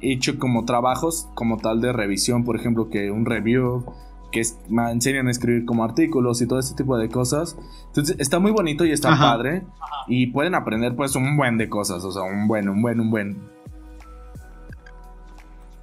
he 0.00 0.12
hecho 0.12 0.38
como 0.38 0.64
trabajos 0.64 1.28
como 1.34 1.56
tal 1.56 1.80
de 1.80 1.92
revisión, 1.92 2.44
por 2.44 2.56
ejemplo, 2.56 2.90
que 2.90 3.10
un 3.10 3.24
review, 3.26 3.84
que 4.30 4.40
es- 4.40 4.58
me 4.68 4.90
enseñan 4.90 5.26
a 5.26 5.30
escribir 5.30 5.64
como 5.64 5.84
artículos 5.84 6.42
y 6.42 6.46
todo 6.46 6.58
ese 6.58 6.74
tipo 6.74 6.98
de 6.98 7.08
cosas. 7.08 7.56
Entonces 7.86 8.16
está 8.18 8.38
muy 8.38 8.50
bonito 8.52 8.84
y 8.84 8.92
está 8.92 9.12
Ajá. 9.12 9.32
padre. 9.36 9.62
Y 10.06 10.26
pueden 10.28 10.54
aprender 10.54 10.94
pues 10.96 11.16
un 11.16 11.36
buen 11.36 11.56
de 11.58 11.68
cosas, 11.68 12.04
o 12.04 12.12
sea, 12.12 12.22
un 12.22 12.46
buen, 12.48 12.68
un 12.68 12.82
buen, 12.82 13.00
un 13.00 13.10
buen. 13.10 13.36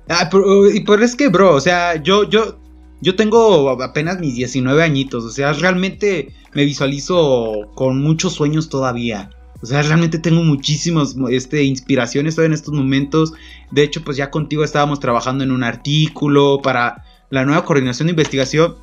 Ah, 0.08 0.28
pero, 0.32 0.70
y 0.70 0.82
pero 0.82 1.04
es 1.04 1.16
que, 1.16 1.30
bro, 1.30 1.56
o 1.56 1.60
sea, 1.60 1.96
yo, 1.96 2.24
yo, 2.30 2.58
yo 3.02 3.16
tengo 3.16 3.70
apenas 3.84 4.20
mis 4.20 4.36
19 4.36 4.82
añitos, 4.84 5.24
o 5.24 5.30
sea, 5.30 5.54
realmente 5.54 6.34
me 6.54 6.66
visualizo 6.66 7.70
con 7.76 8.02
muchos 8.02 8.34
sueños 8.34 8.70
todavía. 8.70 9.30
O 9.62 9.66
sea, 9.66 9.82
realmente 9.82 10.20
tengo 10.20 10.44
muchísimas 10.44 11.16
este, 11.30 11.64
inspiraciones 11.64 12.36
todavía 12.36 12.54
en 12.54 12.54
estos 12.54 12.74
momentos. 12.74 13.34
De 13.72 13.84
hecho, 13.84 14.04
pues 14.04 14.18
ya 14.18 14.30
contigo 14.30 14.64
estábamos 14.64 15.00
trabajando 15.00 15.44
en 15.44 15.52
un 15.52 15.64
artículo 15.64 16.60
para 16.62 17.04
la 17.30 17.46
nueva 17.46 17.66
coordinación 17.66 18.08
de 18.08 18.12
investigación, 18.12 18.76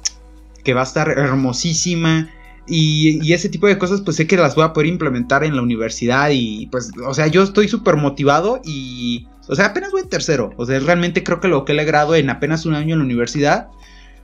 que 0.64 0.74
va 0.74 0.80
a 0.80 0.84
estar 0.84 1.08
hermosísima. 1.08 2.28
Y, 2.66 3.32
ese 3.32 3.48
tipo 3.48 3.66
de 3.66 3.78
cosas, 3.78 4.00
pues 4.00 4.16
sé 4.16 4.26
que 4.26 4.36
las 4.36 4.54
voy 4.54 4.64
a 4.64 4.72
poder 4.72 4.88
implementar 4.88 5.44
en 5.44 5.56
la 5.56 5.62
universidad. 5.62 6.30
Y 6.32 6.66
pues, 6.66 6.90
o 7.06 7.14
sea, 7.14 7.26
yo 7.26 7.42
estoy 7.42 7.68
súper 7.68 7.96
motivado 7.96 8.60
y 8.64 9.28
O 9.48 9.54
sea, 9.54 9.66
apenas 9.66 9.92
voy 9.92 10.02
en 10.02 10.08
tercero. 10.08 10.52
O 10.56 10.66
sea, 10.66 10.78
realmente 10.80 11.22
creo 11.22 11.40
que 11.40 11.48
lo 11.48 11.64
que 11.64 11.72
he 11.72 11.74
logrado 11.76 12.14
en 12.14 12.30
apenas 12.30 12.66
un 12.66 12.74
año 12.74 12.94
en 12.94 13.00
la 13.00 13.04
universidad 13.04 13.68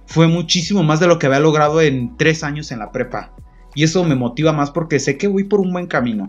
fue 0.09 0.27
muchísimo 0.27 0.83
más 0.83 1.01
de 1.01 1.07
lo 1.07 1.19
que 1.19 1.27
había 1.27 1.39
logrado 1.39 1.83
en 1.83 2.17
tres 2.17 2.43
años 2.43 2.73
en 2.73 2.79
la 2.79 2.91
prepa. 2.93 3.35
Y 3.75 3.85
eso 3.85 4.03
me 4.05 4.17
motiva 4.17 4.55
más 4.55 4.71
porque 4.71 5.01
sé 5.01 5.19
que 5.19 5.29
voy 5.29 5.45
por 5.45 5.61
un 5.61 5.71
buen 5.71 5.87
camino. 5.87 6.29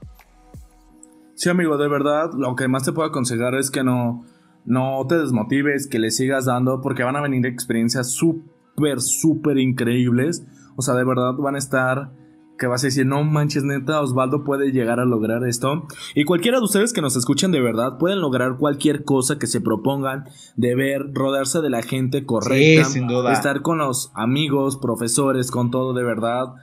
Sí, 1.35 1.49
amigo, 1.49 1.77
de 1.77 1.87
verdad, 1.87 2.31
lo 2.37 2.57
que 2.57 2.67
más 2.67 2.83
te 2.83 2.91
puedo 2.91 3.07
aconsejar 3.07 3.55
es 3.55 3.71
que 3.71 3.85
no, 3.85 4.25
no 4.65 5.05
te 5.07 5.17
desmotives, 5.17 5.87
que 5.87 5.97
le 5.97 6.11
sigas 6.11 6.43
dando, 6.43 6.81
porque 6.81 7.03
van 7.03 7.15
a 7.15 7.21
venir 7.21 7.45
experiencias 7.45 8.11
súper, 8.11 8.99
súper 8.99 9.57
increíbles. 9.57 10.45
O 10.75 10.81
sea, 10.81 10.95
de 10.95 11.05
verdad 11.05 11.35
van 11.37 11.55
a 11.55 11.59
estar 11.59 12.11
que 12.59 12.67
vas 12.67 12.83
a 12.83 12.87
decir, 12.87 13.05
no 13.05 13.23
manches, 13.23 13.63
neta, 13.63 14.01
Osvaldo 14.01 14.43
puede 14.43 14.71
llegar 14.71 14.99
a 14.99 15.05
lograr 15.05 15.43
esto. 15.45 15.87
Y 16.13 16.25
cualquiera 16.25 16.59
de 16.59 16.65
ustedes 16.65 16.93
que 16.93 17.01
nos 17.01 17.15
escuchen 17.15 17.51
de 17.51 17.61
verdad 17.61 17.97
pueden 17.97 18.21
lograr 18.21 18.57
cualquier 18.57 19.03
cosa 19.03 19.39
que 19.39 19.47
se 19.47 19.61
propongan, 19.61 20.25
de 20.55 20.75
ver, 20.75 21.13
rodearse 21.13 21.61
de 21.61 21.69
la 21.69 21.81
gente 21.81 22.25
correcta, 22.25 22.85
sin 22.85 23.07
duda. 23.07 23.33
estar 23.33 23.61
con 23.61 23.79
los 23.79 24.11
amigos, 24.13 24.77
profesores, 24.77 25.49
con 25.49 25.71
todo 25.71 25.93
de 25.93 26.03
verdad. 26.03 26.53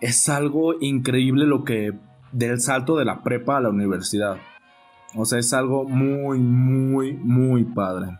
Es 0.00 0.28
algo 0.28 0.74
increíble 0.80 1.46
lo 1.46 1.64
que 1.64 1.98
del 2.30 2.60
salto 2.60 2.96
de 2.96 3.04
la 3.04 3.22
prepa 3.22 3.56
a 3.56 3.60
la 3.60 3.70
universidad. 3.70 4.36
O 5.16 5.24
sea, 5.24 5.38
es 5.38 5.52
algo 5.54 5.84
muy, 5.84 6.38
muy, 6.38 7.14
muy 7.14 7.64
padre. 7.64 8.18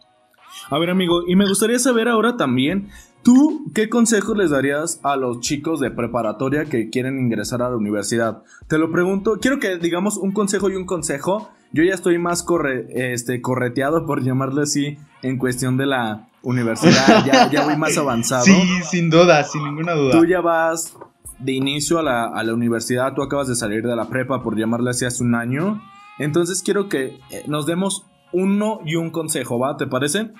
A 0.70 0.78
ver, 0.78 0.90
amigo, 0.90 1.22
y 1.26 1.36
me 1.36 1.46
gustaría 1.46 1.78
saber 1.78 2.08
ahora 2.08 2.36
también, 2.36 2.88
¿tú 3.28 3.70
qué 3.74 3.90
consejos 3.90 4.38
les 4.38 4.48
darías 4.48 5.00
a 5.02 5.14
los 5.16 5.40
chicos 5.40 5.80
de 5.80 5.90
preparatoria 5.90 6.64
que 6.64 6.88
quieren 6.88 7.18
ingresar 7.18 7.60
a 7.60 7.68
la 7.68 7.76
universidad? 7.76 8.42
Te 8.68 8.78
lo 8.78 8.90
pregunto, 8.90 9.36
quiero 9.38 9.58
que 9.58 9.76
digamos 9.76 10.16
un 10.16 10.32
consejo 10.32 10.70
y 10.70 10.76
un 10.76 10.86
consejo. 10.86 11.50
Yo 11.70 11.84
ya 11.84 11.92
estoy 11.92 12.16
más 12.16 12.42
corre, 12.42 12.86
este, 13.12 13.42
correteado, 13.42 14.06
por 14.06 14.22
llamarle 14.22 14.62
así, 14.62 14.96
en 15.20 15.36
cuestión 15.36 15.76
de 15.76 15.84
la 15.84 16.30
universidad. 16.40 17.22
ya, 17.26 17.50
ya 17.50 17.66
voy 17.66 17.76
más 17.76 17.98
avanzado. 17.98 18.46
Sí, 18.46 18.62
sin 18.88 19.10
duda, 19.10 19.44
sin 19.44 19.62
ninguna 19.62 19.92
duda. 19.92 20.12
Tú 20.12 20.24
ya 20.24 20.40
vas 20.40 20.96
de 21.38 21.52
inicio 21.52 21.98
a 21.98 22.02
la, 22.02 22.24
a 22.28 22.42
la 22.42 22.54
universidad, 22.54 23.12
tú 23.12 23.22
acabas 23.22 23.46
de 23.46 23.56
salir 23.56 23.86
de 23.86 23.94
la 23.94 24.08
prepa, 24.08 24.42
por 24.42 24.56
llamarle 24.56 24.88
así, 24.88 25.04
hace 25.04 25.22
un 25.22 25.34
año. 25.34 25.82
Entonces 26.18 26.62
quiero 26.62 26.88
que 26.88 27.18
eh, 27.30 27.44
nos 27.46 27.66
demos 27.66 28.06
uno 28.32 28.80
y 28.86 28.96
un 28.96 29.10
consejo, 29.10 29.58
¿va? 29.58 29.76
¿Te 29.76 29.86
parece? 29.86 30.30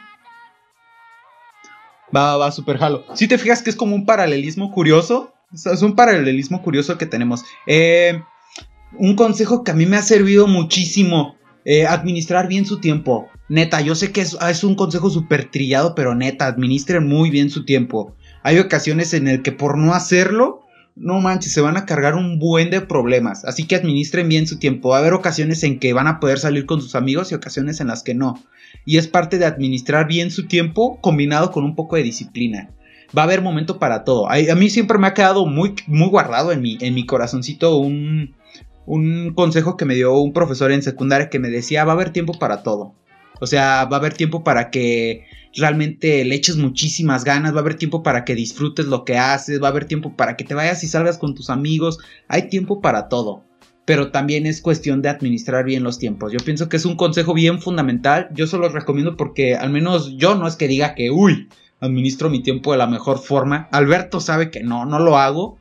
Va, 2.15 2.37
va, 2.37 2.51
super 2.51 2.79
jalo. 2.79 3.05
Si 3.15 3.29
te 3.29 3.39
fijas 3.39 3.63
que 3.63 3.71
es 3.71 3.77
como 3.77 3.95
un 3.95 4.07
paralelismo 4.07 4.71
curioso. 4.73 5.33
Es 5.53 5.83
un 5.83 5.95
paralelismo 5.95 6.63
curioso 6.63 6.99
que 6.99 7.07
tenemos. 7.07 7.45
Eh, 7.67 8.21
un 8.99 9.17
consejo 9.17 9.65
que 9.65 9.71
a 9.71 9.75
mí 9.75 9.87
me 9.87 9.97
ha 9.97 10.03
servido 10.03 10.47
muchísimo. 10.47 11.37
Eh, 11.65 11.87
administrar 11.87 12.49
bien 12.49 12.65
su 12.67 12.81
tiempo. 12.81 13.29
Neta, 13.49 13.81
yo 13.81 13.95
sé 13.95 14.13
que 14.13 14.21
es, 14.21 14.37
es 14.41 14.65
un 14.65 14.75
consejo 14.75 15.11
súper 15.11 15.51
trillado, 15.51 15.95
pero 15.95 16.15
neta, 16.15 16.47
administren 16.47 17.07
muy 17.07 17.31
bien 17.31 17.51
su 17.51 17.65
tiempo. 17.65 18.15
Hay 18.43 18.59
ocasiones 18.59 19.13
en 19.15 19.29
el 19.29 19.43
que 19.43 19.53
por 19.53 19.77
no 19.77 19.95
hacerlo, 19.95 20.63
no 20.99 21.21
manches, 21.21 21.53
se 21.53 21.61
van 21.61 21.77
a 21.77 21.87
cargar 21.87 22.15
un 22.15 22.39
buen 22.39 22.71
de 22.71 22.81
problemas. 22.81 23.45
Así 23.45 23.65
que 23.65 23.77
administren 23.77 24.29
bien 24.29 24.47
su 24.47 24.59
tiempo. 24.59 24.91
Va 24.91 24.97
a 24.97 25.01
haber 25.01 25.15
ocasiones 25.15 25.63
en 25.63 25.79
que 25.79 25.93
van 25.93 26.07
a 26.07 26.21
poder 26.21 26.39
salir 26.39 26.67
con 26.67 26.81
sus 26.81 26.95
amigos 26.95 27.31
y 27.31 27.35
ocasiones 27.35 27.81
en 27.81 27.89
las 27.89 28.03
que 28.03 28.15
no. 28.15 28.43
Y 28.85 28.99
es 28.99 29.09
parte 29.09 29.39
de 29.39 29.47
administrar 29.47 30.07
bien 30.07 30.31
su 30.31 30.47
tiempo 30.47 31.01
combinado 31.01 31.51
con 31.53 31.65
un 31.65 31.75
poco 31.75 31.97
de 31.97 32.03
disciplina. 32.03 32.71
Va 33.17 33.23
a 33.23 33.25
haber 33.25 33.43
momento 33.43 33.79
para 33.79 34.05
todo. 34.05 34.29
A, 34.31 34.35
a 34.35 34.55
mí 34.55 34.71
siempre 34.71 34.99
me 34.99 35.07
ha 35.07 35.15
quedado 35.15 35.47
muy, 35.47 35.75
muy 35.87 36.09
guardado 36.09 36.53
en 36.53 36.61
mi, 36.61 36.77
en 36.81 36.95
mi 36.95 37.07
corazoncito 37.07 37.77
un, 37.77 38.35
un 38.85 39.33
consejo 39.35 39.77
que 39.77 39.85
me 39.85 39.95
dio 39.95 40.19
un 40.19 40.33
profesor 40.33 40.73
en 40.73 40.83
secundaria 40.83 41.31
que 41.31 41.39
me 41.39 41.49
decía, 41.49 41.85
va 41.85 41.93
a 41.93 41.95
haber 41.95 42.11
tiempo 42.11 42.33
para 42.39 42.63
todo. 42.63 42.95
O 43.41 43.47
sea, 43.47 43.85
va 43.85 43.97
a 43.97 44.01
haber 44.01 44.15
tiempo 44.15 44.43
para 44.43 44.71
que 44.71 45.27
realmente 45.55 46.25
le 46.25 46.35
eches 46.35 46.57
muchísimas 46.57 47.25
ganas, 47.25 47.53
va 47.53 47.59
a 47.59 47.61
haber 47.61 47.77
tiempo 47.77 48.03
para 48.03 48.25
que 48.25 48.35
disfrutes 48.35 48.87
lo 48.87 49.05
que 49.05 49.17
haces, 49.17 49.63
va 49.63 49.69
a 49.69 49.71
haber 49.71 49.87
tiempo 49.87 50.17
para 50.17 50.37
que 50.37 50.45
te 50.45 50.55
vayas 50.55 50.83
y 50.85 50.89
salgas 50.89 51.19
con 51.19 51.35
tus 51.35 51.51
amigos, 51.51 51.99
hay 52.29 52.49
tiempo 52.49 52.81
para 52.81 53.09
todo. 53.09 53.45
Pero 53.85 54.11
también 54.11 54.45
es 54.45 54.61
cuestión 54.61 55.01
de 55.01 55.09
administrar 55.09 55.65
bien 55.65 55.83
los 55.83 55.99
tiempos. 55.99 56.31
Yo 56.33 56.39
pienso 56.45 56.69
que 56.69 56.77
es 56.77 56.85
un 56.85 56.97
consejo 56.97 57.33
bien 57.33 57.59
fundamental. 57.59 58.29
Yo 58.35 58.47
se 58.47 58.59
los 58.59 58.75
recomiendo 58.75 59.17
porque 59.17 59.57
al 59.57 59.71
menos 59.71 60.15
yo 60.19 60.35
no 60.35 60.47
es 60.47 60.57
que 60.57 60.69
diga 60.69 60.95
que, 60.95 61.11
uy, 61.11 61.49
administro 61.81 62.29
mi 62.29 62.43
tiempo 62.43 62.73
de 62.73 62.79
la 62.79 62.87
mejor 62.87 63.19
forma. 63.19 63.67
Alberto 63.73 64.21
sabe 64.21 64.51
que 64.51 64.63
no, 64.63 64.85
no 64.85 64.99
lo 64.99 65.17
hago 65.17 65.58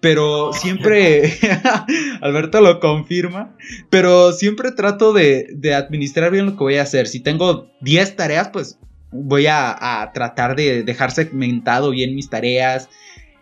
pero 0.00 0.52
siempre, 0.52 1.32
Alberto 2.20 2.60
lo 2.60 2.80
confirma, 2.80 3.56
pero 3.90 4.32
siempre 4.32 4.72
trato 4.72 5.12
de, 5.12 5.48
de, 5.54 5.74
administrar 5.74 6.30
bien 6.30 6.46
lo 6.46 6.52
que 6.52 6.64
voy 6.64 6.76
a 6.76 6.82
hacer. 6.82 7.08
Si 7.08 7.20
tengo 7.20 7.68
10 7.80 8.16
tareas, 8.16 8.48
pues 8.50 8.78
voy 9.10 9.46
a, 9.46 10.02
a, 10.02 10.12
tratar 10.12 10.54
de 10.54 10.82
dejar 10.82 11.10
segmentado 11.10 11.90
bien 11.90 12.14
mis 12.14 12.30
tareas 12.30 12.88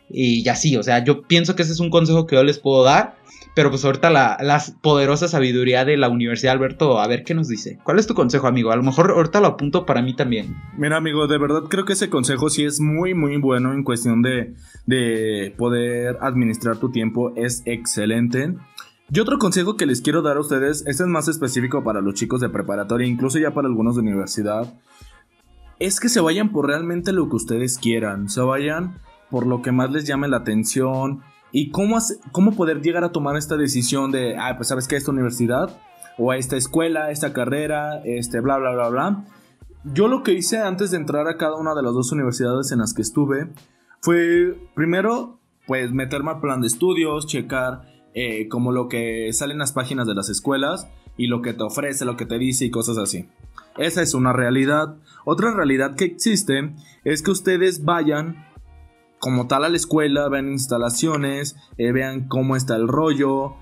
y 0.09 0.49
así, 0.49 0.77
o 0.77 0.83
sea, 0.83 1.03
yo 1.05 1.23
pienso 1.23 1.57
que 1.57 1.63
ese 1.63 1.73
es 1.73 1.81
un 1.81 1.91
consejo 1.91 2.27
que 2.27 2.37
yo 2.37 2.45
les 2.45 2.59
puedo 2.59 2.85
dar. 2.85 3.17
Pero 3.57 3.71
pues 3.71 3.87
ahorita 3.87 4.11
la, 4.11 4.63
poderosa 4.83 5.29
sabiduría 5.29 5.87
de 5.87 5.97
la 5.97 6.11
Universidad 6.11 6.53
Alberto, 6.53 7.01
a 7.01 7.07
ver 7.07 7.25
qué 7.25 7.33
nos 7.33 7.49
dice. 7.49 7.79
¿Cuál 7.85 7.99
es 7.99 8.07
tu 8.07 8.13
consejo, 8.13 8.47
amigo? 8.47 8.71
A 8.71 8.77
lo 8.77 8.83
mejor 8.83 9.11
ahorita 9.11 9.41
lo 9.41 9.47
apunto 9.47 9.87
para 9.87 10.03
mí 10.03 10.15
también. 10.15 10.55
Mira, 10.77 10.99
amigo, 10.99 11.27
de 11.27 11.39
verdad 11.39 11.63
creo 11.67 11.87
que 11.87 11.95
ese 11.95 12.11
consejo 12.11 12.51
sí 12.51 12.65
es 12.65 12.81
muy, 12.81 13.15
muy 13.15 13.39
bueno 13.39 13.73
en 13.73 13.83
cuestión 13.83 14.21
de, 14.21 14.53
de 14.85 15.55
poder 15.57 16.19
administrar 16.21 16.77
tu 16.77 16.91
tiempo. 16.91 17.33
Es 17.35 17.63
excelente. 17.65 18.55
Y 19.11 19.21
otro 19.21 19.39
consejo 19.39 19.79
que 19.79 19.87
les 19.87 20.03
quiero 20.03 20.21
dar 20.21 20.37
a 20.37 20.41
ustedes, 20.41 20.85
este 20.87 21.05
es 21.05 21.09
más 21.09 21.27
específico 21.27 21.83
para 21.83 22.03
los 22.03 22.13
chicos 22.13 22.43
de 22.43 22.51
preparatoria, 22.51 23.07
incluso 23.07 23.39
ya 23.39 23.55
para 23.55 23.69
algunos 23.69 23.95
de 23.95 24.03
universidad, 24.03 24.75
es 25.79 25.99
que 25.99 26.11
se 26.11 26.21
vayan 26.21 26.53
por 26.53 26.67
realmente 26.67 27.11
lo 27.15 27.31
que 27.31 27.37
ustedes 27.37 27.79
quieran, 27.79 28.29
se 28.29 28.43
vayan 28.43 28.99
por 29.31 29.47
lo 29.47 29.63
que 29.63 29.73
más 29.73 29.91
les 29.91 30.07
llame 30.07 30.29
la 30.29 30.39
atención, 30.39 31.23
y 31.59 31.71
cómo, 31.71 31.97
cómo 32.33 32.53
poder 32.53 32.83
llegar 32.83 33.03
a 33.03 33.13
tomar 33.13 33.35
esta 33.39 33.57
decisión 33.57 34.13
de, 34.13 34.37
ah, 34.37 34.59
pues 34.59 34.69
sabes 34.69 34.87
que 34.87 34.95
esta 34.95 35.11
universidad 35.11 35.75
o 36.19 36.31
a 36.31 36.37
esta 36.37 36.55
escuela, 36.59 37.11
esta 37.11 37.33
carrera, 37.33 38.03
este, 38.05 38.41
bla, 38.41 38.59
bla, 38.59 38.73
bla, 38.73 38.89
bla. 38.91 39.25
Yo 39.83 40.07
lo 40.07 40.23
que 40.23 40.35
hice 40.35 40.59
antes 40.59 40.91
de 40.91 40.99
entrar 40.99 41.27
a 41.29 41.39
cada 41.39 41.57
una 41.57 41.75
de 41.75 41.83
las 41.83 41.95
dos 41.95 42.13
universidades 42.13 42.73
en 42.73 42.81
las 42.81 42.93
que 42.93 43.01
estuve 43.01 43.49
fue 44.03 44.55
primero, 44.75 45.41
pues 45.67 45.93
meterme 45.93 46.33
al 46.33 46.41
plan 46.41 46.61
de 46.61 46.67
estudios, 46.67 47.27
checar 47.27 47.91
eh, 48.13 48.49
como 48.49 48.71
lo 48.71 48.89
que 48.91 49.33
sale 49.33 49.55
en 49.55 49.59
las 49.59 49.73
páginas 49.73 50.07
de 50.07 50.15
las 50.15 50.29
escuelas 50.29 50.89
y 51.17 51.29
lo 51.29 51.41
que 51.41 51.55
te 51.55 51.63
ofrece, 51.63 52.05
lo 52.05 52.19
que 52.19 52.27
te 52.27 52.37
dice 52.37 52.67
y 52.67 52.71
cosas 52.71 52.99
así. 52.99 53.31
Esa 53.79 54.03
es 54.03 54.13
una 54.13 54.35
realidad. 54.35 54.97
Otra 55.25 55.53
realidad 55.53 55.97
que 55.97 56.05
existe 56.05 56.75
es 57.05 57.23
que 57.23 57.31
ustedes 57.31 57.83
vayan 57.83 58.45
como 59.27 59.49
tal 59.49 59.65
a 59.65 59.69
la 59.69 59.77
escuela, 59.77 60.29
vean 60.29 60.53
instalaciones, 60.53 61.57
eh, 61.79 61.91
vean 61.91 62.29
cómo 62.29 62.55
está 62.55 62.77
el 62.77 62.87
rollo. 62.87 63.55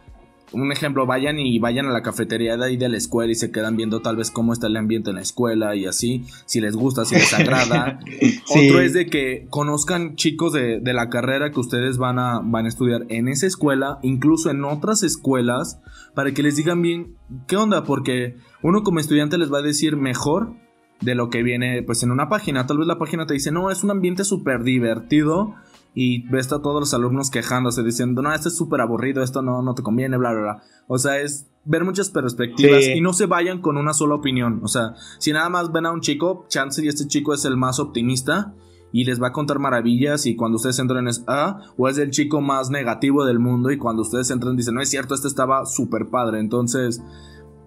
Un 0.53 0.71
ejemplo, 0.73 1.07
vayan 1.07 1.39
y 1.39 1.59
vayan 1.59 1.87
a 1.87 1.91
la 1.91 2.03
cafetería 2.03 2.59
de 2.59 2.67
ahí 2.67 2.77
de 2.77 2.91
la 2.91 2.99
escuela 2.99 3.33
y 3.33 3.35
se 3.35 3.51
quedan 3.51 3.75
viendo 3.75 4.03
tal 4.03 4.17
vez 4.17 4.31
cómo 4.31 4.53
está 4.53 4.67
el 4.67 4.77
ambiente 4.77 5.09
en 5.09 5.17
la 5.17 5.23
escuela 5.23 5.75
y 5.75 5.87
así, 5.87 6.27
si 6.45 6.61
les 6.61 6.77
gusta, 6.77 7.07
si 7.07 7.15
les 7.15 7.33
agrada. 7.33 7.99
sí. 8.21 8.69
Otro 8.69 8.83
es 8.83 8.93
de 8.93 9.07
que 9.07 9.47
conozcan 9.49 10.17
chicos 10.17 10.53
de, 10.53 10.81
de, 10.81 10.93
la 10.93 11.09
carrera 11.09 11.51
que 11.51 11.61
ustedes 11.61 11.97
van 11.97 12.19
a, 12.19 12.41
van 12.45 12.67
a 12.67 12.69
estudiar 12.69 13.07
en 13.09 13.29
esa 13.29 13.47
escuela, 13.47 14.01
incluso 14.03 14.51
en 14.51 14.65
otras 14.65 15.03
escuelas, 15.03 15.81
para 16.15 16.33
que 16.33 16.43
les 16.43 16.57
digan 16.57 16.83
bien 16.83 17.17
qué 17.47 17.57
onda, 17.57 17.85
porque 17.85 18.37
uno 18.63 18.83
como 18.83 19.01
estudiante 19.01 19.39
les 19.39 19.51
va 19.51 19.61
a 19.61 19.63
decir 19.63 19.97
mejor 19.97 20.63
de 21.01 21.15
lo 21.15 21.31
que 21.31 21.43
viene 21.43 21.83
pues 21.83 22.03
en 22.03 22.11
una 22.11 22.29
página. 22.29 22.67
Tal 22.67 22.79
vez 22.79 22.87
la 22.87 22.99
página 22.99 23.27
te 23.27 23.35
dice, 23.35 23.53
no, 23.53 23.71
es 23.71 23.85
un 23.85 23.91
ambiente 23.91 24.25
súper 24.25 24.63
divertido 24.63 25.55
y 25.95 26.27
ves 26.29 26.53
a 26.53 26.61
todos 26.61 26.81
los 26.81 26.95
alumnos 26.95 27.31
quejándose 27.31 27.83
diciendo, 27.83 28.21
no, 28.21 28.33
esto 28.33 28.49
es 28.49 28.57
súper 28.57 28.81
aburrido, 28.81 29.23
esto 29.23 29.43
no, 29.43 29.63
no 29.63 29.75
te 29.75 29.83
conviene, 29.83 30.17
bla, 30.17 30.33
bla, 30.33 30.41
bla. 30.41 30.63
O 30.89 30.99
sea, 30.99 31.21
es 31.21 31.47
ver 31.65 31.85
muchas 31.85 32.11
perspectivas 32.11 32.85
sí. 32.85 32.93
y 32.97 33.01
no 33.01 33.13
se 33.13 33.27
vayan 33.27 33.61
con 33.61 33.77
una 33.77 33.95
sola 33.95 34.17
opinión. 34.17 34.61
O 34.63 34.69
sea, 34.69 34.95
si 35.19 35.33
nada 35.33 35.49
más 35.49 35.73
ven 35.73 35.87
a 35.87 35.93
un 35.93 36.01
chico, 36.01 36.47
chance 36.49 36.85
y 36.85 36.89
este 36.89 37.07
chico 37.07 37.33
es 37.33 37.45
el 37.45 37.57
más 37.57 37.79
optimista 37.79 38.55
y 38.93 39.05
les 39.05 39.21
va 39.21 39.29
a 39.29 39.33
contar 39.33 39.59
maravillas 39.59 40.27
y 40.27 40.37
cuando 40.37 40.57
ustedes 40.57 40.79
entran 40.79 41.09
es 41.09 41.25
ah, 41.27 41.61
o 41.77 41.89
es 41.89 41.99
el 41.99 42.11
chico 42.11 42.41
más 42.41 42.71
negativo 42.71 43.25
del 43.25 43.41
mundo 43.41 43.71
y 43.71 43.79
cuando 43.79 44.03
ustedes 44.03 44.31
entran 44.31 44.57
dicen, 44.57 44.75
no 44.75 44.81
es 44.81 44.91
cierto, 44.91 45.15
este 45.15 45.29
estaba 45.29 45.67
súper 45.67 46.09
padre. 46.11 46.41
Entonces 46.41 47.03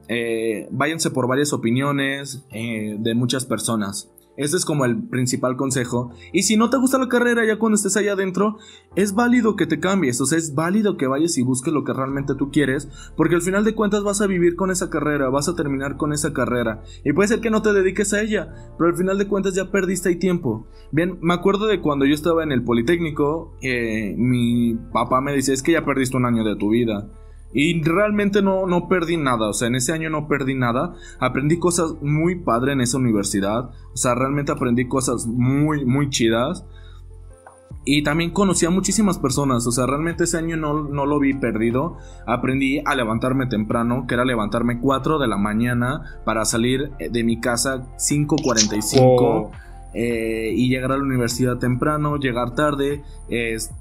eh, 0.07 0.67
váyanse 0.71 1.11
por 1.11 1.27
varias 1.27 1.53
opiniones 1.53 2.43
eh, 2.51 2.95
de 2.99 3.15
muchas 3.15 3.45
personas. 3.45 4.09
Este 4.37 4.55
es 4.55 4.65
como 4.65 4.85
el 4.85 5.01
principal 5.01 5.57
consejo. 5.57 6.11
Y 6.31 6.43
si 6.43 6.57
no 6.57 6.69
te 6.69 6.77
gusta 6.77 6.99
la 6.99 7.09
carrera 7.09 7.43
ya 7.43 7.57
cuando 7.57 7.75
estés 7.75 7.97
allá 7.97 8.13
adentro, 8.13 8.57
es 8.95 9.15
válido 9.15 9.55
que 9.55 9.65
te 9.65 9.79
cambies. 9.79 10.21
O 10.21 10.27
sea, 10.27 10.37
es 10.37 10.53
válido 10.53 10.95
que 10.95 11.07
vayas 11.07 11.39
y 11.39 11.43
busques 11.43 11.73
lo 11.73 11.83
que 11.83 11.91
realmente 11.91 12.35
tú 12.35 12.51
quieres. 12.51 12.87
Porque 13.17 13.33
al 13.33 13.41
final 13.41 13.65
de 13.65 13.73
cuentas 13.73 14.03
vas 14.03 14.21
a 14.21 14.27
vivir 14.27 14.55
con 14.55 14.69
esa 14.69 14.91
carrera, 14.91 15.29
vas 15.29 15.49
a 15.49 15.55
terminar 15.55 15.97
con 15.97 16.13
esa 16.13 16.33
carrera. 16.33 16.83
Y 17.03 17.13
puede 17.13 17.29
ser 17.29 17.39
que 17.39 17.49
no 17.49 17.63
te 17.63 17.73
dediques 17.73 18.13
a 18.13 18.21
ella, 18.21 18.53
pero 18.77 18.91
al 18.91 18.95
final 18.95 19.17
de 19.17 19.27
cuentas 19.27 19.55
ya 19.55 19.71
perdiste 19.71 20.09
ahí 20.09 20.17
tiempo. 20.17 20.67
Bien, 20.91 21.17
me 21.21 21.33
acuerdo 21.33 21.65
de 21.65 21.81
cuando 21.81 22.05
yo 22.05 22.13
estaba 22.13 22.43
en 22.43 22.51
el 22.51 22.63
Politécnico, 22.63 23.57
eh, 23.63 24.13
mi 24.17 24.75
papá 24.93 25.19
me 25.19 25.33
decía, 25.33 25.55
es 25.55 25.63
que 25.63 25.71
ya 25.71 25.83
perdiste 25.83 26.15
un 26.15 26.25
año 26.25 26.43
de 26.43 26.55
tu 26.55 26.69
vida. 26.69 27.09
Y 27.59 27.81
realmente 27.81 28.43
no, 28.43 28.67
no 28.67 28.87
perdí 28.87 29.17
nada, 29.17 29.49
o 29.49 29.53
sea, 29.53 29.67
en 29.67 29.73
ese 29.73 29.91
año 29.91 30.11
no 30.11 30.27
perdí 30.27 30.53
nada. 30.53 30.93
Aprendí 31.19 31.57
cosas 31.57 31.95
muy 32.03 32.35
padre 32.35 32.73
en 32.73 32.81
esa 32.81 32.99
universidad, 32.99 33.71
o 33.91 33.97
sea, 33.97 34.13
realmente 34.13 34.51
aprendí 34.51 34.87
cosas 34.87 35.25
muy, 35.25 35.83
muy 35.83 36.11
chidas. 36.11 36.65
Y 37.83 38.03
también 38.03 38.29
conocí 38.29 38.67
a 38.67 38.69
muchísimas 38.69 39.17
personas, 39.17 39.65
o 39.65 39.71
sea, 39.71 39.87
realmente 39.87 40.25
ese 40.25 40.37
año 40.37 40.55
no, 40.55 40.83
no, 40.83 41.07
lo 41.07 41.19
vi 41.19 41.33
perdido. 41.33 41.97
Aprendí 42.27 42.79
a 42.85 42.93
levantarme 42.93 43.47
temprano, 43.47 44.05
que 44.07 44.13
era 44.13 44.23
levantarme 44.23 44.79
4 44.79 45.17
de 45.17 45.27
la 45.27 45.37
mañana 45.37 46.21
para 46.25 46.45
salir 46.45 46.91
de 46.99 47.23
mi 47.23 47.39
casa 47.39 47.87
5.45 47.97 49.49
eh, 49.95 50.53
y 50.55 50.69
llegar 50.69 50.91
a 50.91 50.97
la 50.97 51.03
universidad 51.03 51.57
temprano, 51.57 52.17
llegar 52.17 52.53
tarde, 52.53 53.01
es 53.29 53.71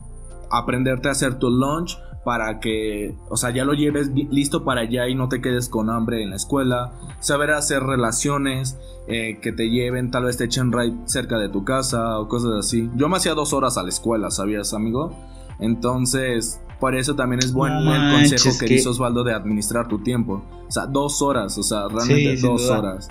aprenderte 0.50 1.08
a 1.08 1.10
hacer 1.10 1.38
tu 1.38 1.50
lunch 1.50 1.98
para 2.26 2.58
que, 2.58 3.14
o 3.28 3.36
sea, 3.36 3.50
ya 3.50 3.64
lo 3.64 3.72
lleves 3.72 4.10
listo 4.12 4.64
para 4.64 4.80
allá 4.80 5.06
y 5.06 5.14
no 5.14 5.28
te 5.28 5.40
quedes 5.40 5.68
con 5.68 5.90
hambre 5.90 6.24
en 6.24 6.30
la 6.30 6.34
escuela, 6.34 6.92
saber 7.20 7.52
hacer 7.52 7.84
relaciones 7.84 8.76
eh, 9.06 9.38
que 9.40 9.52
te 9.52 9.70
lleven, 9.70 10.10
tal 10.10 10.24
vez 10.24 10.36
te 10.36 10.42
echen 10.42 10.72
ride 10.72 10.96
cerca 11.04 11.38
de 11.38 11.48
tu 11.48 11.64
casa 11.64 12.18
o 12.18 12.26
cosas 12.26 12.50
así. 12.58 12.90
Yo 12.96 13.08
me 13.08 13.18
hacía 13.18 13.34
dos 13.34 13.52
horas 13.52 13.78
a 13.78 13.84
la 13.84 13.90
escuela, 13.90 14.32
¿sabías, 14.32 14.74
amigo? 14.74 15.16
Entonces, 15.60 16.60
por 16.80 16.96
eso 16.96 17.14
también 17.14 17.38
es 17.44 17.52
bueno 17.52 17.94
el 17.94 18.12
consejo 18.14 18.50
que, 18.58 18.74
hizo 18.74 18.90
Osvaldo 18.90 19.22
de 19.22 19.32
administrar 19.32 19.86
tu 19.86 20.00
tiempo. 20.00 20.42
O 20.66 20.72
sea, 20.72 20.86
dos 20.86 21.22
horas, 21.22 21.56
o 21.58 21.62
sea, 21.62 21.86
realmente 21.86 22.40
dos 22.40 22.68
horas. 22.68 23.08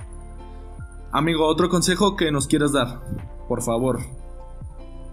Amigo, 1.14 1.48
otro 1.48 1.70
consejo 1.70 2.18
que 2.18 2.34
nos 2.34 2.48
quieras 2.48 2.74
dar, 2.74 3.00
por 3.48 3.62
favor. 3.62 4.02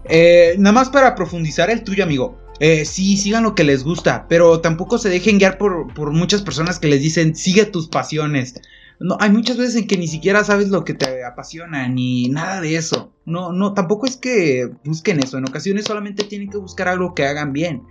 Eh, 0.03 0.55
nada 0.59 0.73
más 0.73 0.89
para 0.89 1.15
profundizar 1.15 1.69
el 1.69 1.85
tuyo, 1.85 2.03
amigo. 2.03 2.42
Eh, 2.59 2.85
sí, 2.85 3.17
sigan 3.17 3.43
lo 3.43 3.55
que 3.55 3.63
les 3.63 3.83
gusta, 3.83 4.27
pero 4.29 4.61
tampoco 4.61 4.97
se 4.97 5.09
dejen 5.09 5.39
guiar 5.39 5.57
por, 5.57 5.93
por, 5.93 6.11
muchas 6.11 6.41
personas 6.41 6.79
que 6.79 6.87
les 6.87 7.01
dicen 7.01 7.35
sigue 7.35 7.65
tus 7.65 7.87
pasiones. 7.87 8.55
No, 8.99 9.17
hay 9.19 9.31
muchas 9.31 9.57
veces 9.57 9.75
en 9.75 9.87
que 9.87 9.97
ni 9.97 10.07
siquiera 10.07 10.43
sabes 10.43 10.69
lo 10.69 10.85
que 10.85 10.93
te 10.93 11.25
apasiona, 11.25 11.87
ni 11.87 12.29
nada 12.29 12.61
de 12.61 12.75
eso. 12.75 13.11
No, 13.25 13.51
no, 13.51 13.73
tampoco 13.73 14.05
es 14.05 14.17
que 14.17 14.69
busquen 14.85 15.19
eso. 15.19 15.37
En 15.37 15.47
ocasiones 15.47 15.85
solamente 15.85 16.23
tienen 16.23 16.49
que 16.49 16.57
buscar 16.57 16.87
algo 16.87 17.13
que 17.15 17.25
hagan 17.25 17.53
bien. 17.53 17.83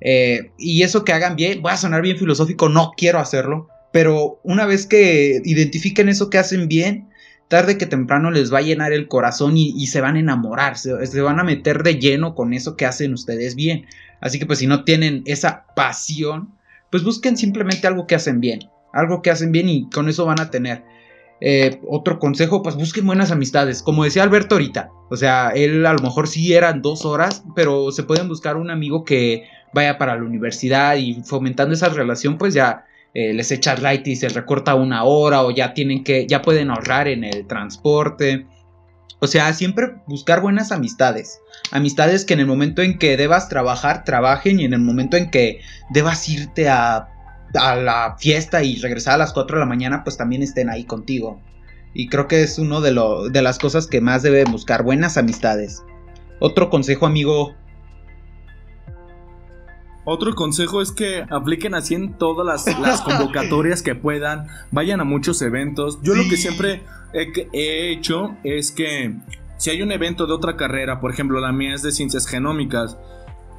Eh, 0.00 0.52
y 0.58 0.82
eso 0.82 1.04
que 1.04 1.12
hagan 1.12 1.36
bien, 1.36 1.60
voy 1.62 1.72
a 1.72 1.76
sonar 1.76 2.02
bien 2.02 2.18
filosófico, 2.18 2.68
no 2.68 2.92
quiero 2.96 3.18
hacerlo. 3.18 3.68
Pero 3.92 4.40
una 4.42 4.64
vez 4.66 4.86
que 4.86 5.40
identifiquen 5.44 6.08
eso 6.08 6.30
que 6.30 6.38
hacen 6.38 6.68
bien, 6.68 7.08
tarde 7.48 7.78
que 7.78 7.86
temprano 7.86 8.30
les 8.30 8.52
va 8.52 8.58
a 8.58 8.62
llenar 8.62 8.92
el 8.92 9.08
corazón 9.08 9.56
y, 9.56 9.86
se 9.86 10.00
van 10.00 10.16
a 10.16 10.20
enamorar, 10.20 10.76
se, 10.76 11.20
van 11.20 11.40
a 11.40 11.44
meter 11.44 11.82
de 11.82 11.98
lleno 11.98 12.34
con 12.34 12.52
eso 12.52 12.76
que 12.76 12.86
hacen 12.86 13.12
ustedes 13.12 13.54
bien. 13.54 13.86
Así 14.20 14.38
que 14.38 14.46
pues 14.46 14.58
si 14.58 14.66
no 14.66 14.84
tienen 14.84 15.22
esa 15.26 15.66
pasión, 15.76 16.54
pues 16.90 17.04
busquen 17.04 17.36
simplemente 17.36 17.86
algo 17.86 18.06
que 18.06 18.14
hacen 18.14 18.40
bien, 18.40 18.60
algo 18.92 19.22
que 19.22 19.30
hacen 19.30 19.52
bien 19.52 19.68
y 19.68 19.88
con 19.90 20.08
eso 20.08 20.24
van 20.26 20.40
a 20.40 20.50
tener. 20.50 20.84
Eh, 21.40 21.80
otro 21.88 22.18
consejo, 22.18 22.62
pues 22.62 22.76
busquen 22.76 23.06
buenas 23.06 23.30
amistades, 23.30 23.82
como 23.82 24.04
decía 24.04 24.22
Alberto 24.22 24.54
ahorita, 24.54 24.88
o 25.10 25.16
sea, 25.16 25.50
él 25.50 25.84
a 25.84 25.92
lo 25.92 25.98
mejor 25.98 26.28
sí 26.28 26.54
eran 26.54 26.80
dos 26.80 27.04
horas, 27.04 27.44
pero 27.54 27.90
se 27.92 28.04
pueden 28.04 28.28
buscar 28.28 28.56
un 28.56 28.70
amigo 28.70 29.04
que 29.04 29.44
vaya 29.74 29.98
para 29.98 30.16
la 30.16 30.22
universidad 30.22 30.96
y 30.96 31.22
fomentando 31.24 31.74
esa 31.74 31.88
relación, 31.88 32.38
pues 32.38 32.54
ya 32.54 32.86
eh, 33.14 33.32
les 33.32 33.52
echa 33.52 33.76
light 33.76 34.06
y 34.08 34.16
se 34.16 34.28
recorta 34.28 34.74
una 34.74 35.04
hora 35.04 35.42
o 35.42 35.52
ya 35.52 35.72
tienen 35.72 36.02
que, 36.02 36.26
ya 36.26 36.42
pueden 36.42 36.70
ahorrar 36.70 37.08
en 37.08 37.24
el 37.24 37.46
transporte. 37.46 38.46
O 39.20 39.26
sea, 39.26 39.52
siempre 39.54 39.94
buscar 40.06 40.40
buenas 40.40 40.72
amistades. 40.72 41.38
Amistades 41.70 42.24
que 42.24 42.34
en 42.34 42.40
el 42.40 42.46
momento 42.46 42.82
en 42.82 42.98
que 42.98 43.16
debas 43.16 43.48
trabajar, 43.48 44.04
trabajen 44.04 44.60
y 44.60 44.64
en 44.64 44.74
el 44.74 44.80
momento 44.80 45.16
en 45.16 45.30
que 45.30 45.60
debas 45.90 46.28
irte 46.28 46.68
a, 46.68 47.08
a 47.54 47.76
la 47.76 48.16
fiesta 48.18 48.62
y 48.62 48.76
regresar 48.76 49.14
a 49.14 49.18
las 49.18 49.32
4 49.32 49.56
de 49.56 49.60
la 49.60 49.68
mañana, 49.68 50.04
pues 50.04 50.16
también 50.16 50.42
estén 50.42 50.68
ahí 50.68 50.84
contigo. 50.84 51.40
Y 51.94 52.08
creo 52.08 52.26
que 52.26 52.42
es 52.42 52.58
uno 52.58 52.80
de, 52.80 52.92
de 53.30 53.42
las 53.42 53.58
cosas 53.58 53.86
que 53.86 54.00
más 54.00 54.22
debe 54.22 54.44
buscar, 54.44 54.82
buenas 54.82 55.16
amistades. 55.16 55.82
Otro 56.40 56.68
consejo, 56.68 57.06
amigo. 57.06 57.54
Otro 60.04 60.34
consejo 60.34 60.82
es 60.82 60.92
que 60.92 61.24
apliquen 61.30 61.74
así 61.74 61.94
en 61.94 62.14
todas 62.14 62.66
las, 62.66 63.00
convocatorias 63.04 63.82
que 63.82 63.94
puedan, 63.94 64.48
vayan 64.70 65.00
a 65.00 65.04
muchos 65.04 65.40
eventos. 65.42 65.98
Yo 66.02 66.14
lo 66.14 66.24
que 66.28 66.36
siempre 66.36 66.82
he, 67.12 67.90
hecho 67.90 68.36
es 68.44 68.70
que 68.70 69.14
si 69.56 69.70
hay 69.70 69.82
un 69.82 69.92
evento 69.92 70.26
de 70.26 70.34
otra 70.34 70.56
carrera, 70.56 71.00
por 71.00 71.12
ejemplo 71.12 71.40
la 71.40 71.52
mía 71.52 71.74
es 71.74 71.82
de 71.82 71.92
ciencias 71.92 72.26
genómicas, 72.26 72.98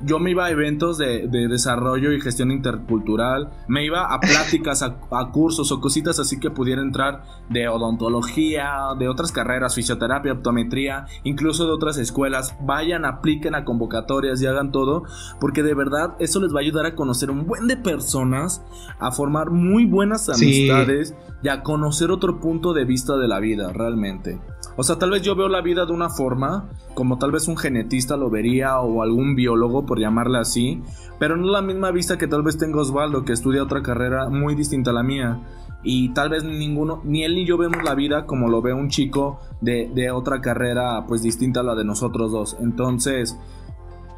yo 0.05 0.19
me 0.19 0.31
iba 0.31 0.45
a 0.45 0.51
eventos 0.51 0.97
de, 0.97 1.27
desarrollo 1.27 2.11
y 2.11 2.21
gestión 2.21 2.51
intercultural, 2.51 3.49
me 3.67 3.83
iba 3.83 4.13
a 4.13 4.19
pláticas, 4.19 4.83
a, 4.83 4.95
cursos 5.31 5.71
o 5.71 5.81
cositas 5.81 6.19
así 6.19 6.39
que 6.39 6.51
pudiera 6.51 6.81
entrar 6.81 7.23
de 7.49 7.67
odontología, 7.67 8.75
de 8.97 9.07
otras 9.09 9.31
carreras, 9.31 9.75
fisioterapia, 9.75 10.33
optometría, 10.33 11.05
incluso 11.23 11.65
de 11.65 11.71
otras 11.71 11.97
escuelas. 11.97 12.55
Vayan, 12.61 13.05
apliquen 13.05 13.55
a 13.55 13.65
convocatorias 13.65 14.41
y 14.41 14.47
hagan 14.47 14.71
todo, 14.71 15.03
porque 15.39 15.63
de 15.63 15.73
verdad 15.73 16.15
eso 16.19 16.39
les 16.39 16.53
va 16.53 16.59
a 16.59 16.61
ayudar 16.61 16.85
a 16.85 16.95
conocer 16.95 17.31
un 17.31 17.45
buen 17.45 17.67
de 17.67 17.77
personas, 17.77 18.63
a 18.99 19.11
formar 19.11 19.49
muy 19.49 19.85
buenas 19.85 20.29
amistades 20.29 21.15
y 21.41 21.49
a 21.49 21.63
conocer 21.63 22.11
otro 22.11 22.39
punto 22.39 22.73
de 22.73 22.85
vista 22.85 23.17
de 23.17 23.27
la 23.27 23.39
vida, 23.39 23.73
realmente. 23.73 24.39
O 24.77 24.83
sea, 24.83 24.97
tal 24.97 25.11
vez 25.11 25.21
yo 25.21 25.35
veo 25.35 25.47
la 25.47 25.61
vida 25.61 25.85
de 25.85 25.93
una 25.93 26.09
forma, 26.09 26.69
como 26.95 27.17
tal 27.17 27.31
vez 27.31 27.47
un 27.47 27.55
genetista 27.55 28.17
lo 28.17 28.29
vería 28.29 28.79
o 28.79 29.01
algún 29.01 29.35
biólogo, 29.35 29.85
por 29.85 29.94
llamarle 29.99 30.39
así, 30.39 30.81
pero 31.19 31.37
no 31.37 31.47
la 31.47 31.61
misma 31.61 31.91
vista 31.91 32.17
que 32.17 32.27
tal 32.27 32.43
vez 32.43 32.57
tenga 32.57 32.81
Osvaldo, 32.81 33.25
que 33.25 33.33
estudia 33.33 33.63
otra 33.63 33.81
carrera 33.81 34.29
muy 34.29 34.55
distinta 34.55 34.91
a 34.91 34.93
la 34.93 35.03
mía. 35.03 35.41
Y 35.83 36.09
tal 36.13 36.29
vez 36.29 36.43
ninguno, 36.43 37.01
ni 37.03 37.23
él 37.23 37.35
ni 37.35 37.45
yo 37.45 37.57
vemos 37.57 37.83
la 37.83 37.93
vida 37.93 38.25
como 38.25 38.49
lo 38.49 38.61
ve 38.61 38.73
un 38.73 38.89
chico 38.89 39.39
de, 39.61 40.09
otra 40.11 40.41
carrera, 40.41 41.05
pues 41.07 41.21
distinta 41.21 41.59
a 41.59 41.63
la 41.63 41.75
de 41.75 41.85
nosotros 41.85 42.31
dos. 42.31 42.57
Entonces, 42.59 43.37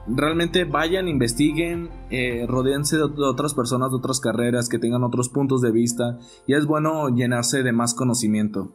realmente 0.08 0.64
vayan, 0.64 1.10
investiguen, 1.10 1.90
eh, 2.10 2.46
rodeense 2.48 2.96
de, 2.96 3.10
de, 3.10 3.24
otras 3.26 3.54
personas 3.54 3.92
de 3.92 3.98
otras 3.98 4.22
carreras 4.22 4.70
que 4.70 4.80
tengan 4.80 5.04
otros 5.04 5.28
puntos 5.28 5.62
de 5.62 5.72
vista 5.72 6.18
y 6.48 6.54
es 6.54 6.66
bueno 6.66 7.10
llenarse 7.10 7.64
de 7.64 7.74
más 7.74 7.94
conocimiento. 7.94 8.72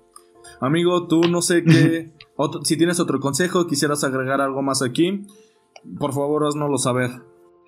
Amigo, 0.61 1.09
tú 1.09 1.23
no 1.23 1.43
sé 1.43 1.65
qué. 1.65 2.13
si 2.63 2.77
tienes 2.77 3.01
otro 3.01 3.21
consejo, 3.21 3.67
quisieras 3.67 4.05
agregar 4.05 4.41
algo 4.41 4.63
más 4.63 4.83
aquí, 4.83 5.27
por 5.99 6.13
favor, 6.13 6.47
haznoslo 6.47 6.79
saber. 6.79 7.11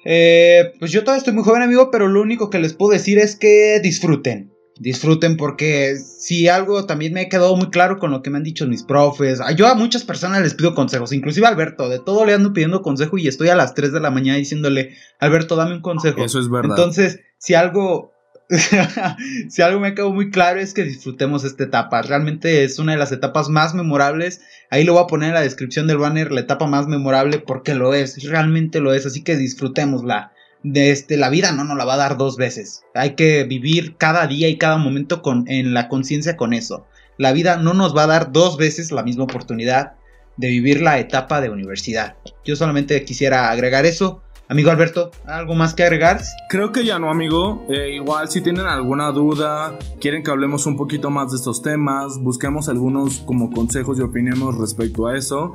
Eh, 0.04 0.72
pues 0.78 0.92
yo 0.92 1.00
todavía 1.00 1.18
estoy 1.18 1.34
muy 1.34 1.44
joven, 1.44 1.62
amigo, 1.62 1.90
pero 1.90 2.08
lo 2.08 2.20
único 2.20 2.50
que 2.50 2.58
les 2.58 2.74
puedo 2.74 2.92
decir 2.92 3.18
es 3.18 3.36
que 3.36 3.80
disfruten. 3.82 4.52
Disfruten 4.78 5.36
porque 5.36 5.96
si 5.96 6.48
algo 6.48 6.84
también 6.84 7.12
me 7.12 7.22
ha 7.22 7.28
quedado 7.28 7.56
muy 7.56 7.70
claro 7.70 7.98
con 7.98 8.10
lo 8.10 8.22
que 8.22 8.30
me 8.30 8.38
han 8.38 8.42
dicho 8.42 8.66
mis 8.66 8.82
profes. 8.82 9.40
Yo 9.56 9.68
a 9.68 9.76
muchas 9.76 10.02
personas 10.02 10.42
les 10.42 10.54
pido 10.54 10.74
consejos, 10.74 11.12
inclusive 11.12 11.46
a 11.46 11.50
Alberto, 11.50 11.88
de 11.88 12.00
todo 12.00 12.24
le 12.24 12.34
ando 12.34 12.52
pidiendo 12.52 12.82
consejo 12.82 13.16
y 13.16 13.28
estoy 13.28 13.48
a 13.50 13.56
las 13.56 13.74
3 13.74 13.92
de 13.92 14.00
la 14.00 14.10
mañana 14.10 14.38
diciéndole, 14.38 14.96
Alberto, 15.20 15.54
dame 15.54 15.76
un 15.76 15.80
consejo. 15.80 16.24
Eso 16.24 16.40
es 16.40 16.50
verdad. 16.50 16.76
Entonces, 16.76 17.20
si 17.38 17.54
algo 17.54 18.13
si 19.48 19.62
algo 19.62 19.80
me 19.80 19.94
quedó 19.94 20.12
muy 20.12 20.30
claro 20.30 20.60
es 20.60 20.74
que 20.74 20.84
disfrutemos 20.84 21.44
esta 21.44 21.64
etapa. 21.64 22.02
Realmente 22.02 22.64
es 22.64 22.78
una 22.78 22.92
de 22.92 22.98
las 22.98 23.12
etapas 23.12 23.48
más 23.48 23.74
memorables. 23.74 24.40
Ahí 24.70 24.84
lo 24.84 24.94
voy 24.94 25.02
a 25.02 25.06
poner 25.06 25.30
en 25.30 25.34
la 25.34 25.40
descripción 25.40 25.86
del 25.86 25.98
banner, 25.98 26.32
la 26.32 26.40
etapa 26.40 26.66
más 26.66 26.86
memorable, 26.86 27.38
porque 27.38 27.74
lo 27.74 27.94
es, 27.94 28.22
realmente 28.28 28.80
lo 28.80 28.92
es. 28.92 29.06
Así 29.06 29.22
que 29.22 29.36
disfrutémosla. 29.36 30.32
De 30.62 30.90
este, 30.90 31.18
la 31.18 31.28
vida 31.28 31.52
no 31.52 31.64
nos 31.64 31.76
la 31.76 31.84
va 31.84 31.94
a 31.94 31.98
dar 31.98 32.16
dos 32.16 32.38
veces. 32.38 32.84
Hay 32.94 33.16
que 33.16 33.44
vivir 33.44 33.96
cada 33.96 34.26
día 34.26 34.48
y 34.48 34.56
cada 34.56 34.78
momento 34.78 35.20
con, 35.20 35.44
en 35.46 35.74
la 35.74 35.88
conciencia 35.88 36.38
con 36.38 36.54
eso. 36.54 36.86
La 37.18 37.32
vida 37.32 37.58
no 37.58 37.74
nos 37.74 37.94
va 37.94 38.04
a 38.04 38.08
dar 38.08 38.32
dos 38.32 38.56
veces 38.56 38.90
la 38.90 39.02
misma 39.02 39.24
oportunidad 39.24 39.92
de 40.36 40.48
vivir 40.48 40.80
la 40.80 40.98
etapa 40.98 41.40
de 41.40 41.50
universidad. 41.50 42.16
Yo 42.44 42.56
solamente 42.56 43.04
quisiera 43.04 43.50
agregar 43.50 43.86
eso. 43.86 44.22
Amigo 44.46 44.70
Alberto, 44.70 45.10
¿algo 45.24 45.54
más 45.54 45.72
que 45.72 45.84
agregar? 45.84 46.20
Creo 46.50 46.70
que 46.70 46.84
ya 46.84 46.98
no, 46.98 47.10
amigo. 47.10 47.64
Eh, 47.70 47.94
igual 47.94 48.28
si 48.28 48.42
tienen 48.42 48.66
alguna 48.66 49.10
duda, 49.10 49.78
quieren 50.00 50.22
que 50.22 50.30
hablemos 50.30 50.66
un 50.66 50.76
poquito 50.76 51.08
más 51.08 51.30
de 51.30 51.38
estos 51.38 51.62
temas, 51.62 52.18
busquemos 52.20 52.68
algunos 52.68 53.20
como 53.20 53.50
consejos 53.50 53.98
y 53.98 54.02
opiniones 54.02 54.54
respecto 54.56 55.06
a 55.06 55.16
eso 55.16 55.54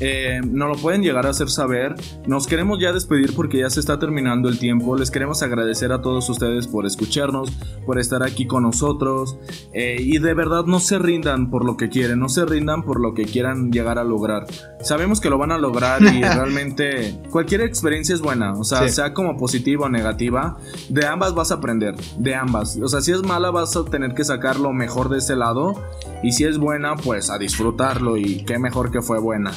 eh, 0.00 0.40
nos 0.44 0.76
lo 0.76 0.82
pueden 0.82 1.02
llegar 1.02 1.26
a 1.26 1.30
hacer 1.30 1.50
saber. 1.50 1.94
Nos 2.26 2.46
queremos 2.46 2.78
ya 2.80 2.92
despedir 2.92 3.34
porque 3.34 3.58
ya 3.58 3.70
se 3.70 3.80
está 3.80 3.98
terminando 3.98 4.48
el 4.48 4.58
tiempo. 4.58 4.96
Les 4.96 5.10
queremos 5.10 5.42
agradecer 5.42 5.92
a 5.92 6.02
todos 6.02 6.28
ustedes 6.28 6.66
por 6.66 6.86
escucharnos, 6.86 7.50
por 7.84 7.98
estar 7.98 8.22
aquí 8.22 8.46
con 8.46 8.64
nosotros. 8.64 9.38
Eh, 9.72 9.96
y 10.00 10.18
de 10.18 10.34
verdad 10.34 10.64
no 10.64 10.80
se 10.80 10.98
rindan 10.98 11.50
por 11.50 11.64
lo 11.64 11.76
que 11.76 11.88
quieren, 11.88 12.18
no 12.18 12.28
se 12.28 12.44
rindan 12.44 12.82
por 12.82 13.00
lo 13.00 13.14
que 13.14 13.24
quieran 13.24 13.72
llegar 13.72 13.98
a 13.98 14.04
lograr. 14.04 14.46
Sabemos 14.82 15.20
que 15.20 15.30
lo 15.30 15.38
van 15.38 15.52
a 15.52 15.58
lograr 15.58 16.02
y 16.02 16.22
realmente 16.22 17.18
cualquier 17.30 17.62
experiencia 17.62 18.14
es 18.14 18.20
buena. 18.20 18.52
O 18.52 18.64
sea, 18.64 18.88
sea 18.88 19.14
como 19.14 19.36
positiva 19.36 19.86
o 19.86 19.88
negativa, 19.88 20.58
de 20.88 21.06
ambas 21.06 21.34
vas 21.34 21.50
a 21.50 21.54
aprender, 21.54 21.94
de 22.18 22.34
ambas. 22.34 22.78
O 22.82 22.88
sea, 22.88 23.00
si 23.00 23.12
es 23.12 23.22
mala 23.22 23.50
vas 23.50 23.76
a 23.76 23.84
tener 23.84 24.14
que 24.14 24.24
sacar 24.24 24.58
lo 24.58 24.72
mejor 24.72 25.08
de 25.08 25.18
ese 25.18 25.36
lado. 25.36 25.74
Y 26.22 26.32
si 26.32 26.44
es 26.44 26.58
buena, 26.58 26.96
pues 26.96 27.30
a 27.30 27.38
disfrutarlo 27.38 28.16
y 28.16 28.44
qué 28.44 28.58
mejor 28.58 28.90
que 28.90 29.02
fue 29.02 29.18
buena. 29.18 29.52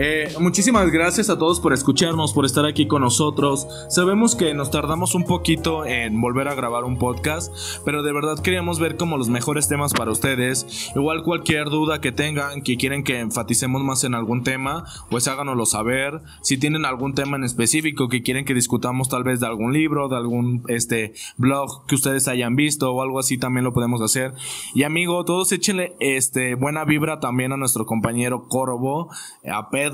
Eh, 0.00 0.32
muchísimas 0.38 0.92
gracias 0.92 1.28
a 1.28 1.36
todos 1.38 1.58
por 1.58 1.72
escucharnos, 1.72 2.32
por 2.32 2.44
estar 2.44 2.64
aquí 2.64 2.86
con 2.86 3.02
nosotros. 3.02 3.66
Sabemos 3.88 4.36
que 4.36 4.54
nos 4.54 4.70
tardamos 4.70 5.16
un 5.16 5.24
poquito 5.24 5.84
en 5.84 6.20
volver 6.20 6.46
a 6.46 6.54
grabar 6.54 6.84
un 6.84 6.98
podcast, 6.98 7.52
pero 7.84 8.04
de 8.04 8.12
verdad 8.12 8.38
queríamos 8.38 8.78
ver 8.78 8.96
como 8.96 9.16
los 9.16 9.28
mejores 9.28 9.66
temas 9.66 9.92
para 9.92 10.12
ustedes. 10.12 10.92
Igual 10.94 11.24
cualquier 11.24 11.64
duda 11.64 12.00
que 12.00 12.12
tengan, 12.12 12.62
que 12.62 12.76
quieren 12.76 13.02
que 13.02 13.18
enfaticemos 13.18 13.82
más 13.82 14.04
en 14.04 14.14
algún 14.14 14.44
tema, 14.44 14.84
pues 15.10 15.26
háganoslo 15.26 15.66
saber. 15.66 16.20
Si 16.42 16.58
tienen 16.58 16.84
algún 16.84 17.14
tema 17.14 17.36
en 17.36 17.42
específico 17.42 18.08
que 18.08 18.22
quieren 18.22 18.44
que 18.44 18.54
discutamos 18.54 19.08
tal 19.08 19.24
vez 19.24 19.40
de 19.40 19.48
algún 19.48 19.72
libro, 19.72 20.08
de 20.08 20.16
algún 20.16 20.62
este 20.68 21.14
blog 21.38 21.86
que 21.86 21.96
ustedes 21.96 22.28
hayan 22.28 22.54
visto 22.54 22.92
o 22.92 23.02
algo 23.02 23.18
así 23.18 23.36
también 23.36 23.64
lo 23.64 23.72
podemos 23.72 24.00
hacer. 24.00 24.32
Y 24.76 24.84
amigo, 24.84 25.24
todos 25.24 25.50
échenle 25.50 25.96
este 25.98 26.54
buena 26.54 26.84
vibra 26.84 27.18
también 27.18 27.50
a 27.52 27.56
nuestro 27.56 27.84
compañero 27.84 28.46
Corvo, 28.46 29.10
a 29.50 29.70
Pedro 29.70 29.87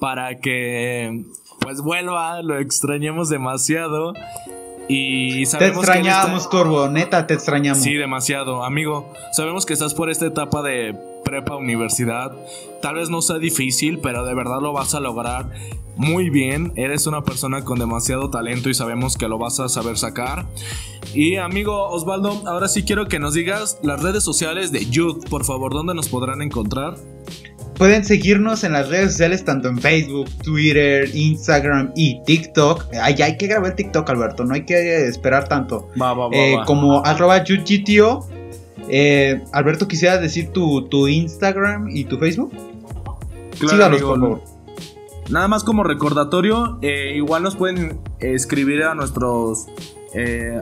para 0.00 0.38
que 0.38 1.24
pues 1.60 1.80
vuelva, 1.82 2.42
lo 2.42 2.58
extrañemos 2.58 3.28
demasiado. 3.28 4.14
Y 4.88 5.46
sabemos 5.46 5.86
te 5.86 5.92
extrañamos, 5.92 6.48
Corvo, 6.48 6.88
neta, 6.88 7.26
te 7.26 7.34
extrañamos. 7.34 7.82
Sí, 7.82 7.94
demasiado. 7.94 8.64
Amigo, 8.64 9.12
sabemos 9.32 9.64
que 9.64 9.72
estás 9.72 9.94
por 9.94 10.10
esta 10.10 10.26
etapa 10.26 10.62
de 10.62 10.96
prepa 11.24 11.54
universidad. 11.54 12.32
Tal 12.82 12.96
vez 12.96 13.08
no 13.08 13.22
sea 13.22 13.38
difícil, 13.38 14.00
pero 14.00 14.24
de 14.24 14.34
verdad 14.34 14.60
lo 14.60 14.72
vas 14.72 14.94
a 14.96 15.00
lograr 15.00 15.50
muy 15.96 16.30
bien. 16.30 16.72
Eres 16.74 17.06
una 17.06 17.22
persona 17.22 17.64
con 17.64 17.78
demasiado 17.78 18.30
talento 18.30 18.68
y 18.68 18.74
sabemos 18.74 19.16
que 19.16 19.28
lo 19.28 19.38
vas 19.38 19.60
a 19.60 19.68
saber 19.68 19.96
sacar. 19.96 20.46
Y 21.14 21.36
amigo 21.36 21.88
Osvaldo, 21.88 22.42
ahora 22.46 22.66
sí 22.66 22.82
quiero 22.82 23.06
que 23.06 23.20
nos 23.20 23.34
digas 23.34 23.78
las 23.82 24.02
redes 24.02 24.24
sociales 24.24 24.72
de 24.72 24.86
Youth, 24.86 25.28
por 25.28 25.44
favor, 25.44 25.72
¿dónde 25.72 25.94
nos 25.94 26.08
podrán 26.08 26.42
encontrar? 26.42 26.96
Pueden 27.80 28.04
seguirnos 28.04 28.62
en 28.62 28.74
las 28.74 28.90
redes 28.90 29.12
sociales 29.12 29.42
tanto 29.42 29.68
en 29.68 29.78
Facebook, 29.78 30.28
Twitter, 30.44 31.08
Instagram 31.16 31.92
y 31.96 32.22
TikTok. 32.24 32.84
Ay, 33.00 33.14
hay 33.22 33.38
que 33.38 33.46
grabar 33.46 33.74
TikTok, 33.74 34.10
Alberto, 34.10 34.44
no 34.44 34.52
hay 34.52 34.66
que 34.66 35.06
esperar 35.06 35.48
tanto. 35.48 35.88
Va, 35.98 36.12
va, 36.12 36.28
eh, 36.30 36.58
como 36.66 37.02
arroba 37.06 37.42
eh, 38.90 39.42
Alberto, 39.54 39.88
quisiera 39.88 40.18
decir 40.18 40.50
tu, 40.50 40.88
tu, 40.90 41.08
Instagram 41.08 41.88
y 41.88 42.04
tu 42.04 42.18
Facebook. 42.18 42.52
Claro, 43.58 43.96
por 43.98 44.20
favor. 44.20 44.42
Nada 45.30 45.48
más 45.48 45.64
como 45.64 45.82
recordatorio, 45.82 46.78
eh, 46.82 47.14
igual 47.16 47.42
nos 47.42 47.56
pueden 47.56 47.98
escribir 48.18 48.82
a 48.82 48.94
nuestros 48.94 49.68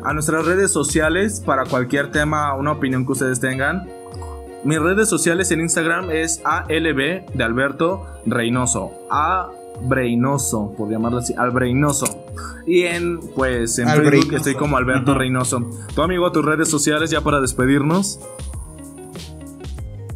a 0.05 0.13
nuestras 0.13 0.47
redes 0.47 0.71
sociales 0.71 1.43
para 1.45 1.65
cualquier 1.65 2.13
tema, 2.13 2.55
una 2.55 2.71
opinión 2.71 3.05
que 3.05 3.11
ustedes 3.11 3.41
tengan. 3.41 3.89
Mis 4.65 4.81
redes 4.81 5.09
sociales 5.09 5.53
en 5.53 5.61
Instagram 5.61 6.11
es 6.11 6.43
ALB 6.45 7.25
de 7.33 7.45
Alberto 7.45 8.05
Reynoso. 8.27 8.91
A 9.09 9.53
Breinoso, 9.83 10.75
por 10.77 10.91
llamarlo 10.91 11.19
así, 11.19 11.33
al 11.39 11.53
Y 12.67 12.83
en, 12.83 13.21
pues, 13.37 13.79
en 13.79 13.89
Facebook 13.89 14.35
estoy 14.35 14.57
como 14.57 14.77
Alberto 14.77 15.15
Reynoso. 15.15 15.71
Tu 15.95 16.03
amigo, 16.03 16.33
tus 16.33 16.45
redes 16.45 16.69
sociales 16.69 17.11
ya 17.11 17.21
para 17.21 17.41
despedirnos. 17.41 18.19